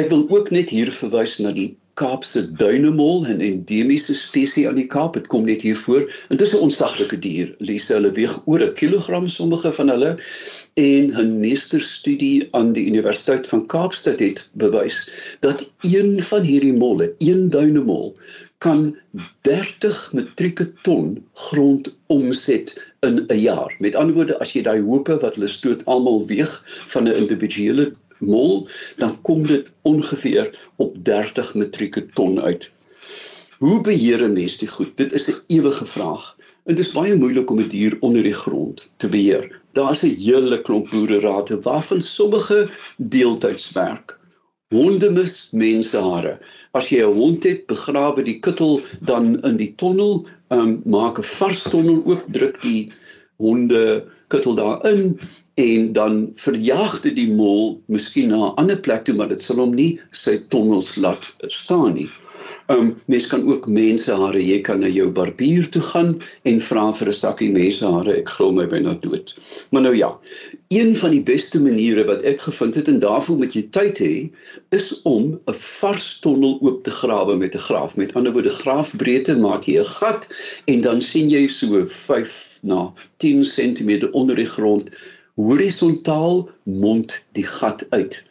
Ek 0.00 0.08
wil 0.10 0.24
ook 0.34 0.48
net 0.50 0.72
hier 0.74 0.88
verwys 0.90 1.36
na 1.38 1.52
die 1.54 1.76
Kaapse 2.00 2.40
duinemol, 2.60 3.20
'n 3.30 3.42
endemiese 3.48 4.16
spesies 4.18 4.66
aan 4.66 4.80
die 4.80 4.88
Kaap. 4.94 5.14
Dit 5.14 5.28
kom 5.30 5.44
net 5.46 5.62
hier 5.62 5.76
voor. 5.82 6.08
En 6.30 6.40
dit 6.40 6.46
is 6.46 6.54
'n 6.56 6.64
onsaglike 6.66 7.18
dier. 7.26 7.52
Lise, 7.68 7.92
hulle 7.94 8.10
weeg 8.16 8.34
oor 8.50 8.64
'n 8.64 8.74
kilogram 8.80 9.28
sommige 9.28 9.72
van 9.78 9.92
hulle. 9.94 10.10
En 10.74 11.14
'n 11.14 11.38
meesterstudie 11.38 12.48
aan 12.50 12.72
die 12.72 12.86
Universiteit 12.90 13.46
van 13.46 13.66
Kaapstad 13.66 14.18
het 14.18 14.48
bewys 14.52 14.98
dat 15.40 15.70
een 15.80 16.22
van 16.22 16.42
hierdie 16.42 16.74
molle, 16.74 17.14
een 17.18 17.50
duinemol, 17.50 18.16
kan 18.58 18.96
30 19.42 20.12
metrieke 20.12 20.72
ton 20.82 21.26
grond 21.32 21.94
omset 22.06 22.74
in 23.00 23.24
'n 23.28 23.40
jaar. 23.40 23.74
Met 23.78 23.94
ander 23.94 24.14
woorde, 24.14 24.38
as 24.38 24.52
jy 24.52 24.62
daai 24.62 24.80
hoope 24.80 25.18
wat 25.22 25.34
hulle 25.34 25.48
stoot 25.48 25.84
almal 25.84 26.26
weeg 26.26 26.62
van 26.66 27.04
'n 27.08 27.14
individuele 27.22 27.92
mol, 28.18 28.68
dan 28.96 29.20
kom 29.22 29.46
dit 29.46 29.66
ongeveer 29.82 30.58
op 30.76 30.94
30 31.04 31.54
metrieke 31.54 32.06
ton 32.06 32.40
uit. 32.40 32.70
Hoe 33.58 33.80
beheer 33.80 34.22
'n 34.22 34.32
mens 34.32 34.58
dit 34.58 34.70
goed? 34.70 34.96
Dit 34.96 35.12
is 35.12 35.28
'n 35.30 35.42
ewige 35.46 35.86
vraag. 35.86 36.36
Dit 36.64 36.78
is 36.78 36.92
baie 36.92 37.16
moeilik 37.16 37.50
om 37.50 37.58
'n 37.58 37.68
die 37.68 37.78
dier 37.78 37.96
onder 38.00 38.22
die 38.22 38.34
grond 38.34 38.92
te 38.96 39.08
beheer. 39.08 39.60
Daar's 39.72 40.02
'n 40.02 40.16
hele 40.16 40.60
klomp 40.60 40.90
boererate 40.90 41.60
waarvan 41.60 42.00
sommige 42.00 42.68
deeltyds 42.96 43.72
werk. 43.72 44.18
Honde 44.68 45.10
mis 45.10 45.48
mensehare. 45.52 46.38
As 46.72 46.88
jy 46.88 47.02
'n 47.02 47.12
hond 47.12 47.44
het, 47.44 47.66
begrawe 47.66 48.22
die 48.22 48.38
kittel 48.38 48.80
dan 49.00 49.42
in 49.42 49.56
die 49.56 49.74
tonnel, 49.76 50.26
um, 50.48 50.82
maak 50.84 51.18
'n 51.18 51.22
vars 51.22 51.62
tonnel 51.62 52.02
oop, 52.04 52.24
druk 52.32 52.62
die 52.62 52.92
honde 53.36 54.04
kittel 54.28 54.54
daarin 54.54 55.18
en 55.54 55.92
dan 55.92 56.32
verjaag 56.34 57.00
dit 57.00 57.16
die 57.16 57.30
mol 57.30 57.80
miskien 57.86 58.28
na 58.28 58.50
'n 58.50 58.56
ander 58.62 58.80
plek 58.80 59.04
toe 59.04 59.14
maar 59.14 59.28
dit 59.28 59.40
sal 59.40 59.62
hom 59.62 59.74
nie 59.74 60.00
sy 60.10 60.38
tonnels 60.48 60.96
laat 60.96 61.34
staan 61.48 61.94
nie. 61.94 62.10
Um 62.66 62.96
mens 63.06 63.26
kan 63.26 63.44
ook 63.44 63.66
mensehare, 63.68 64.40
jy 64.40 64.60
kan 64.64 64.80
na 64.80 64.88
jou 64.88 65.10
barbier 65.12 65.66
toe 65.70 65.82
gaan 65.82 66.14
en 66.48 66.60
vra 66.60 66.92
vir 66.92 67.08
'n 67.08 67.12
sakkie 67.12 67.50
mensehare, 67.52 68.16
ek 68.16 68.28
glo 68.28 68.52
my 68.52 68.66
byna 68.66 68.94
dood. 69.00 69.34
Maar 69.70 69.82
nou 69.82 69.96
ja, 69.96 70.16
een 70.68 70.96
van 70.96 71.10
die 71.10 71.22
beste 71.22 71.60
maniere 71.60 72.04
wat 72.04 72.22
ek 72.22 72.40
gevind 72.40 72.74
het 72.74 72.88
en 72.88 73.00
daarvoor 73.00 73.36
moet 73.36 73.52
jy 73.52 73.68
tyd 73.70 73.98
hê, 73.98 74.30
is 74.70 75.02
om 75.02 75.40
'n 75.46 75.54
vars 75.54 76.18
tonnel 76.20 76.58
oop 76.60 76.84
te 76.84 76.90
grawe 76.90 77.36
met 77.36 77.54
'n 77.54 77.66
graaf. 77.68 77.96
Met 77.96 78.14
ander 78.14 78.32
woorde, 78.32 78.50
graafbreedte 78.50 79.36
maak 79.36 79.64
jy 79.64 79.78
'n 79.78 79.84
gat 79.84 80.26
en 80.64 80.80
dan 80.80 81.02
sien 81.02 81.28
jy 81.28 81.48
so 81.48 81.84
5 81.86 82.58
na 82.62 82.92
10 83.18 83.44
cm 83.44 84.08
onder 84.12 84.36
die 84.36 84.48
grond 84.48 84.90
horisontaal 85.40 86.48
mond 86.62 87.24
die 87.32 87.46
gat 87.46 87.86
uit. 87.90 88.22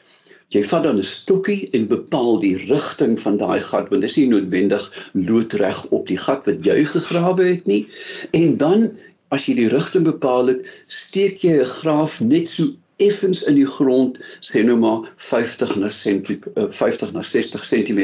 Jy 0.54 0.62
vat 0.70 0.84
dan 0.86 1.00
'n 1.02 1.08
stokkie 1.08 1.70
en 1.74 1.88
bepaal 1.88 2.40
die 2.40 2.58
rigting 2.70 3.18
van 3.20 3.38
daai 3.38 3.60
gat 3.60 3.90
want 3.90 4.02
dit 4.02 4.10
is 4.10 4.18
nie 4.18 4.28
noodwendig 4.28 4.86
loodreg 5.14 5.86
op 5.90 6.08
die 6.08 6.18
gat 6.18 6.46
wat 6.46 6.62
jy 6.66 6.84
gegrawe 6.86 7.44
het 7.44 7.66
nie. 7.66 7.88
En 8.32 8.58
dan 8.58 8.92
as 9.34 9.48
jy 9.48 9.56
die 9.56 9.72
rigting 9.72 10.06
bepaal 10.06 10.54
het, 10.54 10.62
steek 10.88 11.42
jy 11.42 11.58
'n 11.60 11.66
graaf 11.66 12.22
net 12.22 12.48
so 12.48 12.70
effens 13.06 13.44
in 13.50 13.58
die 13.60 13.68
grond 13.68 14.20
sê 14.46 14.64
nou 14.66 14.78
maar 14.80 15.08
50 15.18 15.76
na 15.82 15.90
50 15.92 16.50
eh, 16.56 17.14
na 17.14 17.24
60 17.24 17.66
cm 17.70 18.02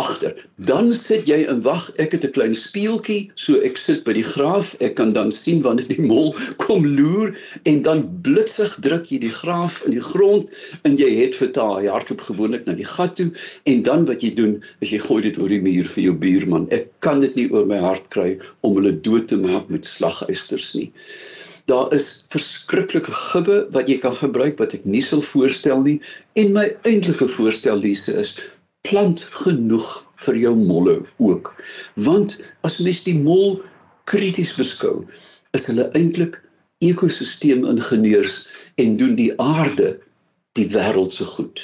agter. 0.00 0.32
Dan 0.56 0.92
sit 0.96 1.26
jy 1.28 1.42
in 1.52 1.60
wag. 1.66 1.90
Ek 2.00 2.14
het 2.16 2.24
'n 2.24 2.32
klein 2.32 2.54
spieeltjie, 2.56 3.30
so 3.34 3.60
ek 3.60 3.76
sit 3.76 4.04
by 4.04 4.14
die 4.16 4.24
graaf. 4.24 4.74
Ek 4.80 4.94
kan 4.96 5.12
dan 5.12 5.32
sien 5.32 5.60
wanneer 5.62 5.88
die 5.88 6.00
mol 6.00 6.32
kom 6.64 6.86
loer 6.86 7.36
en 7.64 7.82
dan 7.82 8.08
blitsig 8.22 8.78
druk 8.80 9.10
jy 9.12 9.18
die 9.18 9.34
graaf 9.40 9.82
in 9.84 9.92
die 9.92 10.06
grond 10.12 10.48
en 10.84 10.96
jy 10.96 11.10
het 11.20 11.34
vir 11.34 11.52
daai 11.52 11.88
hardloop 11.88 12.20
gewoonlik 12.20 12.66
na 12.66 12.72
die 12.72 12.88
gat 12.88 13.16
toe 13.16 13.30
en 13.64 13.82
dan 13.82 14.06
wat 14.08 14.22
jy 14.22 14.32
doen 14.34 14.62
is 14.80 14.90
jy 14.90 14.98
gooi 14.98 15.22
dit 15.22 15.38
oor 15.38 15.48
die 15.48 15.60
muur 15.60 15.84
vir 15.84 16.02
jou 16.04 16.16
buurman. 16.16 16.68
Ek 16.70 16.88
kan 17.00 17.20
dit 17.20 17.36
nie 17.36 17.50
oor 17.52 17.66
my 17.66 17.78
hart 17.78 18.08
kry 18.08 18.38
om 18.62 18.76
hulle 18.80 18.96
dood 19.04 19.28
te 19.28 19.36
maak 19.36 19.68
met 19.68 19.84
slagysters 19.84 20.72
nie. 20.74 20.90
Daar 21.70 21.92
is 21.94 22.24
verskriklike 22.34 23.12
gibbe 23.12 23.66
wat 23.74 23.88
jy 23.88 23.98
kan 24.02 24.14
gebruik 24.18 24.58
wat 24.58 24.74
ek 24.74 24.86
nie 24.88 25.02
sal 25.04 25.22
voorstel 25.22 25.84
nie 25.84 25.98
en 26.40 26.54
my 26.56 26.66
eintlike 26.88 27.28
voorstel 27.36 27.78
Lise 27.78 28.14
is 28.18 28.34
plant 28.88 29.22
genoeg 29.44 29.86
vir 30.26 30.38
jou 30.38 30.54
molle 30.58 31.00
ook. 31.22 31.52
Want 31.94 32.38
as 32.66 32.80
mens 32.82 33.04
die 33.06 33.18
mol 33.18 33.60
krities 34.10 34.50
beskou, 34.58 35.04
is 35.54 35.68
hulle 35.70 35.86
eintlik 35.98 36.40
ekosisteemingenieurs 36.82 38.42
en 38.82 38.96
doen 38.98 39.14
die 39.18 39.30
aarde 39.38 39.94
die 40.58 40.66
wêreld 40.74 41.14
se 41.14 41.26
goed. 41.36 41.62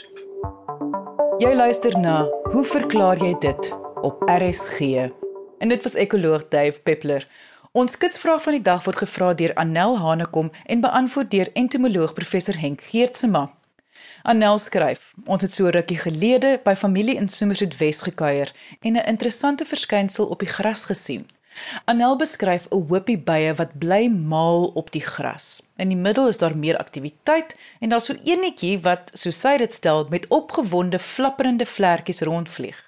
Jy 1.43 1.53
luister 1.55 1.95
na 1.99 2.23
Hoe 2.53 2.65
verklaar 2.65 3.19
jy 3.23 3.35
dit 3.43 3.71
op 4.07 4.23
RSG? 4.31 5.11
En 5.59 5.69
dit 5.69 5.83
was 5.83 5.95
ekoloog 5.99 6.49
Dave 6.49 6.81
Peppler. 6.83 7.27
Ons 7.79 7.95
kitsvraag 7.95 8.41
van 8.43 8.57
die 8.57 8.65
dag 8.67 8.81
word 8.83 8.99
gevra 8.99 9.27
deur 9.39 9.53
Annel 9.63 9.93
Hanekom 10.03 10.49
en 10.67 10.81
beantwoord 10.83 11.29
deur 11.31 11.51
entomoloog 11.61 12.11
professor 12.17 12.57
Henk 12.59 12.81
Geertsma. 12.83 13.45
Annel 14.27 14.59
skryf: 14.59 15.13
Ons 15.31 15.45
het 15.47 15.55
so 15.55 15.71
rukkie 15.71 15.99
gelede 16.01 16.57
by 16.65 16.75
familie 16.75 17.15
in 17.21 17.29
Somerset 17.31 17.77
Wes 17.79 18.01
gekuier 18.03 18.51
en 18.81 18.99
'n 18.99 19.07
interessante 19.13 19.65
verskynsel 19.65 20.27
op 20.27 20.43
die 20.43 20.49
gras 20.49 20.85
gesien. 20.91 21.29
Annel 21.85 22.17
beskryf 22.17 22.67
'n 22.71 22.87
hoopie 22.89 23.19
bye 23.19 23.55
wat 23.55 23.79
bly 23.79 24.09
maal 24.09 24.65
op 24.75 24.91
die 24.91 25.07
gras. 25.15 25.63
In 25.77 25.89
die 25.89 26.03
middel 26.07 26.29
is 26.29 26.39
daar 26.39 26.57
meer 26.57 26.79
aktiwiteit 26.79 27.57
en 27.81 27.89
daar's 27.89 28.05
so 28.05 28.15
eenetjie 28.25 28.79
wat, 28.81 29.11
so 29.15 29.31
sy 29.31 29.57
dit 29.57 29.73
stel, 29.73 30.07
met 30.11 30.27
opgewonde 30.27 30.99
flapperende 30.99 31.67
vlekkies 31.67 32.21
rondvlieg. 32.21 32.88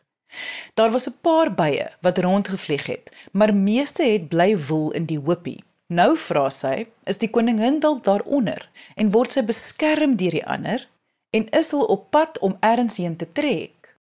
Daar 0.75 0.91
was 0.91 1.09
'n 1.09 1.19
paar 1.21 1.55
bye 1.55 1.91
wat 2.01 2.19
rondgevlieg 2.19 2.87
het, 2.87 3.11
maar 3.33 3.55
meeste 3.55 4.03
het 4.03 4.29
bly 4.29 4.59
woel 4.67 4.91
in 4.91 5.05
die 5.05 5.19
hoopie. 5.19 5.65
Nou 5.87 6.17
vra 6.19 6.51
sy, 6.51 6.87
is 7.05 7.19
die 7.19 7.31
koningin 7.31 7.81
dalk 7.81 8.05
daaronder 8.05 8.69
en 8.95 9.11
word 9.11 9.33
sy 9.33 9.43
beskerm 9.43 10.17
deur 10.17 10.31
die 10.31 10.47
ander 10.47 10.89
en 11.31 11.49
is 11.49 11.71
hulle 11.71 11.87
op 11.87 12.11
pad 12.11 12.39
om 12.39 12.57
ergens 12.61 12.97
heen 12.97 13.17
te 13.17 13.27
trek? 13.33 13.97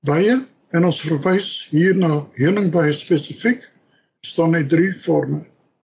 Bye 0.00 0.40
en 0.70 0.84
ons 0.84 1.00
verwys 1.00 1.68
hier 1.70 1.94
na 1.96 2.26
heuningbye 2.34 2.92
spesifiek 2.92 3.70
staan 4.26 4.54
hy 4.54 4.62
drie 4.66 4.92
forme: 4.94 5.44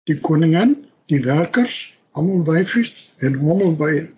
die 0.09 0.17
koningin, 0.21 0.75
die 1.13 1.21
werkers, 1.25 1.95
almal 2.13 2.45
wyfies 2.49 3.13
en 3.21 3.37
hommelbye. 3.41 4.09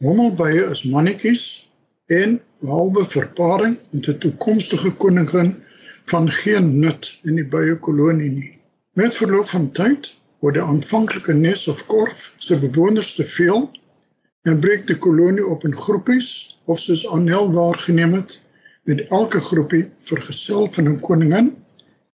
Hommelbye 0.00 0.64
is 0.70 0.84
mannetjies 0.84 1.69
en 2.10 2.40
behalwe 2.60 3.04
verparing 3.06 3.78
met 3.90 4.06
'n 4.08 4.18
toekomstige 4.18 4.90
koningin 5.02 5.54
van 6.10 6.30
geen 6.30 6.78
nut 6.78 7.18
in 7.22 7.34
die 7.38 7.46
bye 7.46 7.76
kolonie 7.78 8.30
nie. 8.30 8.58
Met 8.92 9.14
verloop 9.14 9.48
van 9.48 9.70
tyd 9.72 10.10
word 10.42 10.54
die 10.54 10.64
aanvanklike 10.64 11.34
nes 11.34 11.68
of 11.68 11.86
korf 11.86 12.34
se 12.38 12.58
bewoners 12.58 13.14
te 13.14 13.24
veel 13.24 13.70
en 14.42 14.60
breek 14.60 14.86
die 14.86 14.98
kolonie 14.98 15.46
op 15.46 15.64
in 15.64 15.76
groepies 15.76 16.30
of 16.64 16.80
soos 16.80 17.06
Annel 17.06 17.52
waargeneem 17.52 18.12
het 18.18 18.40
met 18.90 19.06
elke 19.08 19.40
groepie 19.40 19.84
vergesel 19.98 20.66
van 20.66 20.88
'n 20.88 21.00
koningin 21.00 21.52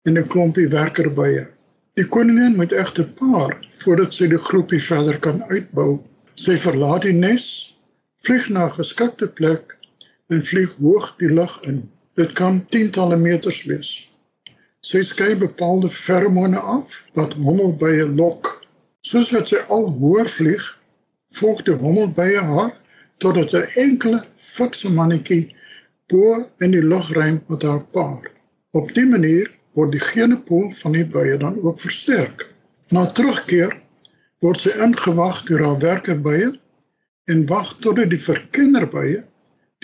en 0.03 0.19
'n 0.19 0.27
klompie 0.27 0.69
werkerbye. 0.69 1.47
Die 1.95 2.09
koningin 2.09 2.57
moet 2.57 2.73
egter 2.73 3.07
paar 3.21 3.55
voordat 3.71 4.15
sy 4.15 4.27
die 4.29 4.43
groepie 4.49 4.83
verder 4.83 5.19
kan 5.19 5.43
uitbou. 5.43 6.03
Sy 6.35 6.57
verlaat 6.57 7.03
die 7.03 7.13
nes, 7.13 7.45
vlieg 8.27 8.49
na 8.49 8.65
'n 8.67 8.77
geskikte 8.81 9.29
plek 9.29 9.77
en 10.33 10.45
vlieg 10.45 10.75
hoog 10.81 11.15
die 11.19 11.33
lug 11.33 11.55
in. 11.63 11.91
Dit 12.15 12.33
kan 12.33 12.65
tientalle 12.71 13.17
meters 13.17 13.63
wees. 13.69 13.91
Sy 14.85 15.01
skei 15.03 15.33
bepaalde 15.41 15.89
feromone 15.91 16.61
af 16.61 16.95
wat 17.19 17.35
hommelbye 17.41 18.07
lok. 18.09 18.51
Soos 19.01 19.33
wat 19.35 19.51
sy 19.51 19.61
al 19.73 19.89
hoër 19.99 20.29
vlieg, 20.29 20.65
volg 21.39 21.65
die 21.67 21.77
hommelbye 21.81 22.41
haar 22.53 22.73
totdat 23.25 23.55
'n 23.55 23.71
enkele 23.87 24.21
fikse 24.37 24.93
mannetjie 24.93 25.55
bo 26.13 26.37
in 26.61 26.77
die 26.77 26.85
lugruim 26.93 27.41
met 27.49 27.63
haar 27.63 27.85
paar. 27.93 28.31
Op 28.73 28.91
dié 28.95 29.07
manier 29.09 29.51
word 29.75 29.93
die 29.93 30.03
genepool 30.03 30.71
van 30.83 30.93
die 30.93 31.05
bye 31.05 31.37
dan 31.39 31.57
ook 31.63 31.81
versterk. 31.81 32.49
Na 32.91 33.07
terugkeer 33.07 33.73
word 34.45 34.61
sy 34.61 34.75
ingewag 34.87 35.43
deur 35.49 35.65
haar 35.65 35.81
werkerbye 35.83 36.53
en 37.33 37.47
wag 37.49 37.77
totdat 37.81 38.11
die 38.13 38.21
verkennerbye 38.21 39.25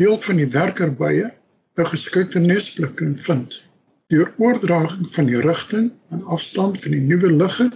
deel 0.01 0.19
van 0.19 0.37
die 0.41 0.49
werkerbye 0.49 1.29
'n 1.77 1.87
geskikte 1.93 2.39
nesplek 2.39 2.95
kan 2.97 3.17
vind. 3.17 3.63
Deur 4.09 4.33
oordraging 4.37 5.11
van 5.15 5.25
die 5.25 5.41
rigting 5.41 5.93
en 6.11 6.25
afstand 6.25 6.81
van 6.81 6.91
die 6.91 7.01
nuwe 7.01 7.33
ligge 7.33 7.71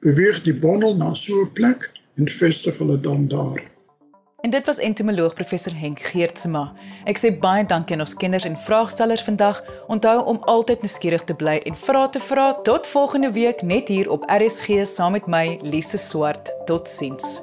beweeg 0.00 0.42
die 0.42 0.54
bondel 0.54 0.96
na 0.96 1.14
so 1.14 1.42
'n 1.44 1.52
plek 1.52 1.92
en 2.16 2.28
vestig 2.28 2.78
hulle 2.78 3.00
dan 3.00 3.28
daar. 3.28 3.70
En 4.40 4.50
dit 4.50 4.66
was 4.66 4.78
entomoloog 4.78 5.34
professor 5.34 5.74
Henk 5.74 6.00
Geertsma. 6.00 6.72
Ek 7.04 7.18
sê 7.18 7.38
baie 7.38 7.64
dankie 7.64 7.94
aan 7.94 8.00
ons 8.00 8.16
kenners 8.16 8.44
en 8.44 8.56
vraagstellers 8.56 9.22
vandag. 9.22 9.62
Onthou 9.86 10.24
om 10.24 10.42
altyd 10.42 10.82
nuuskierig 10.82 11.24
te 11.24 11.34
bly 11.34 11.56
en 11.64 11.76
vra 11.76 12.08
te 12.08 12.20
vra. 12.20 12.54
Tot 12.62 12.86
volgende 12.86 13.32
week 13.32 13.62
net 13.62 13.88
hier 13.88 14.10
op 14.10 14.24
RSG 14.26 14.82
saam 14.82 15.12
met 15.12 15.26
my 15.26 15.58
Lise 15.62 15.98
Swart. 15.98 16.54
Totsiens. 16.64 17.40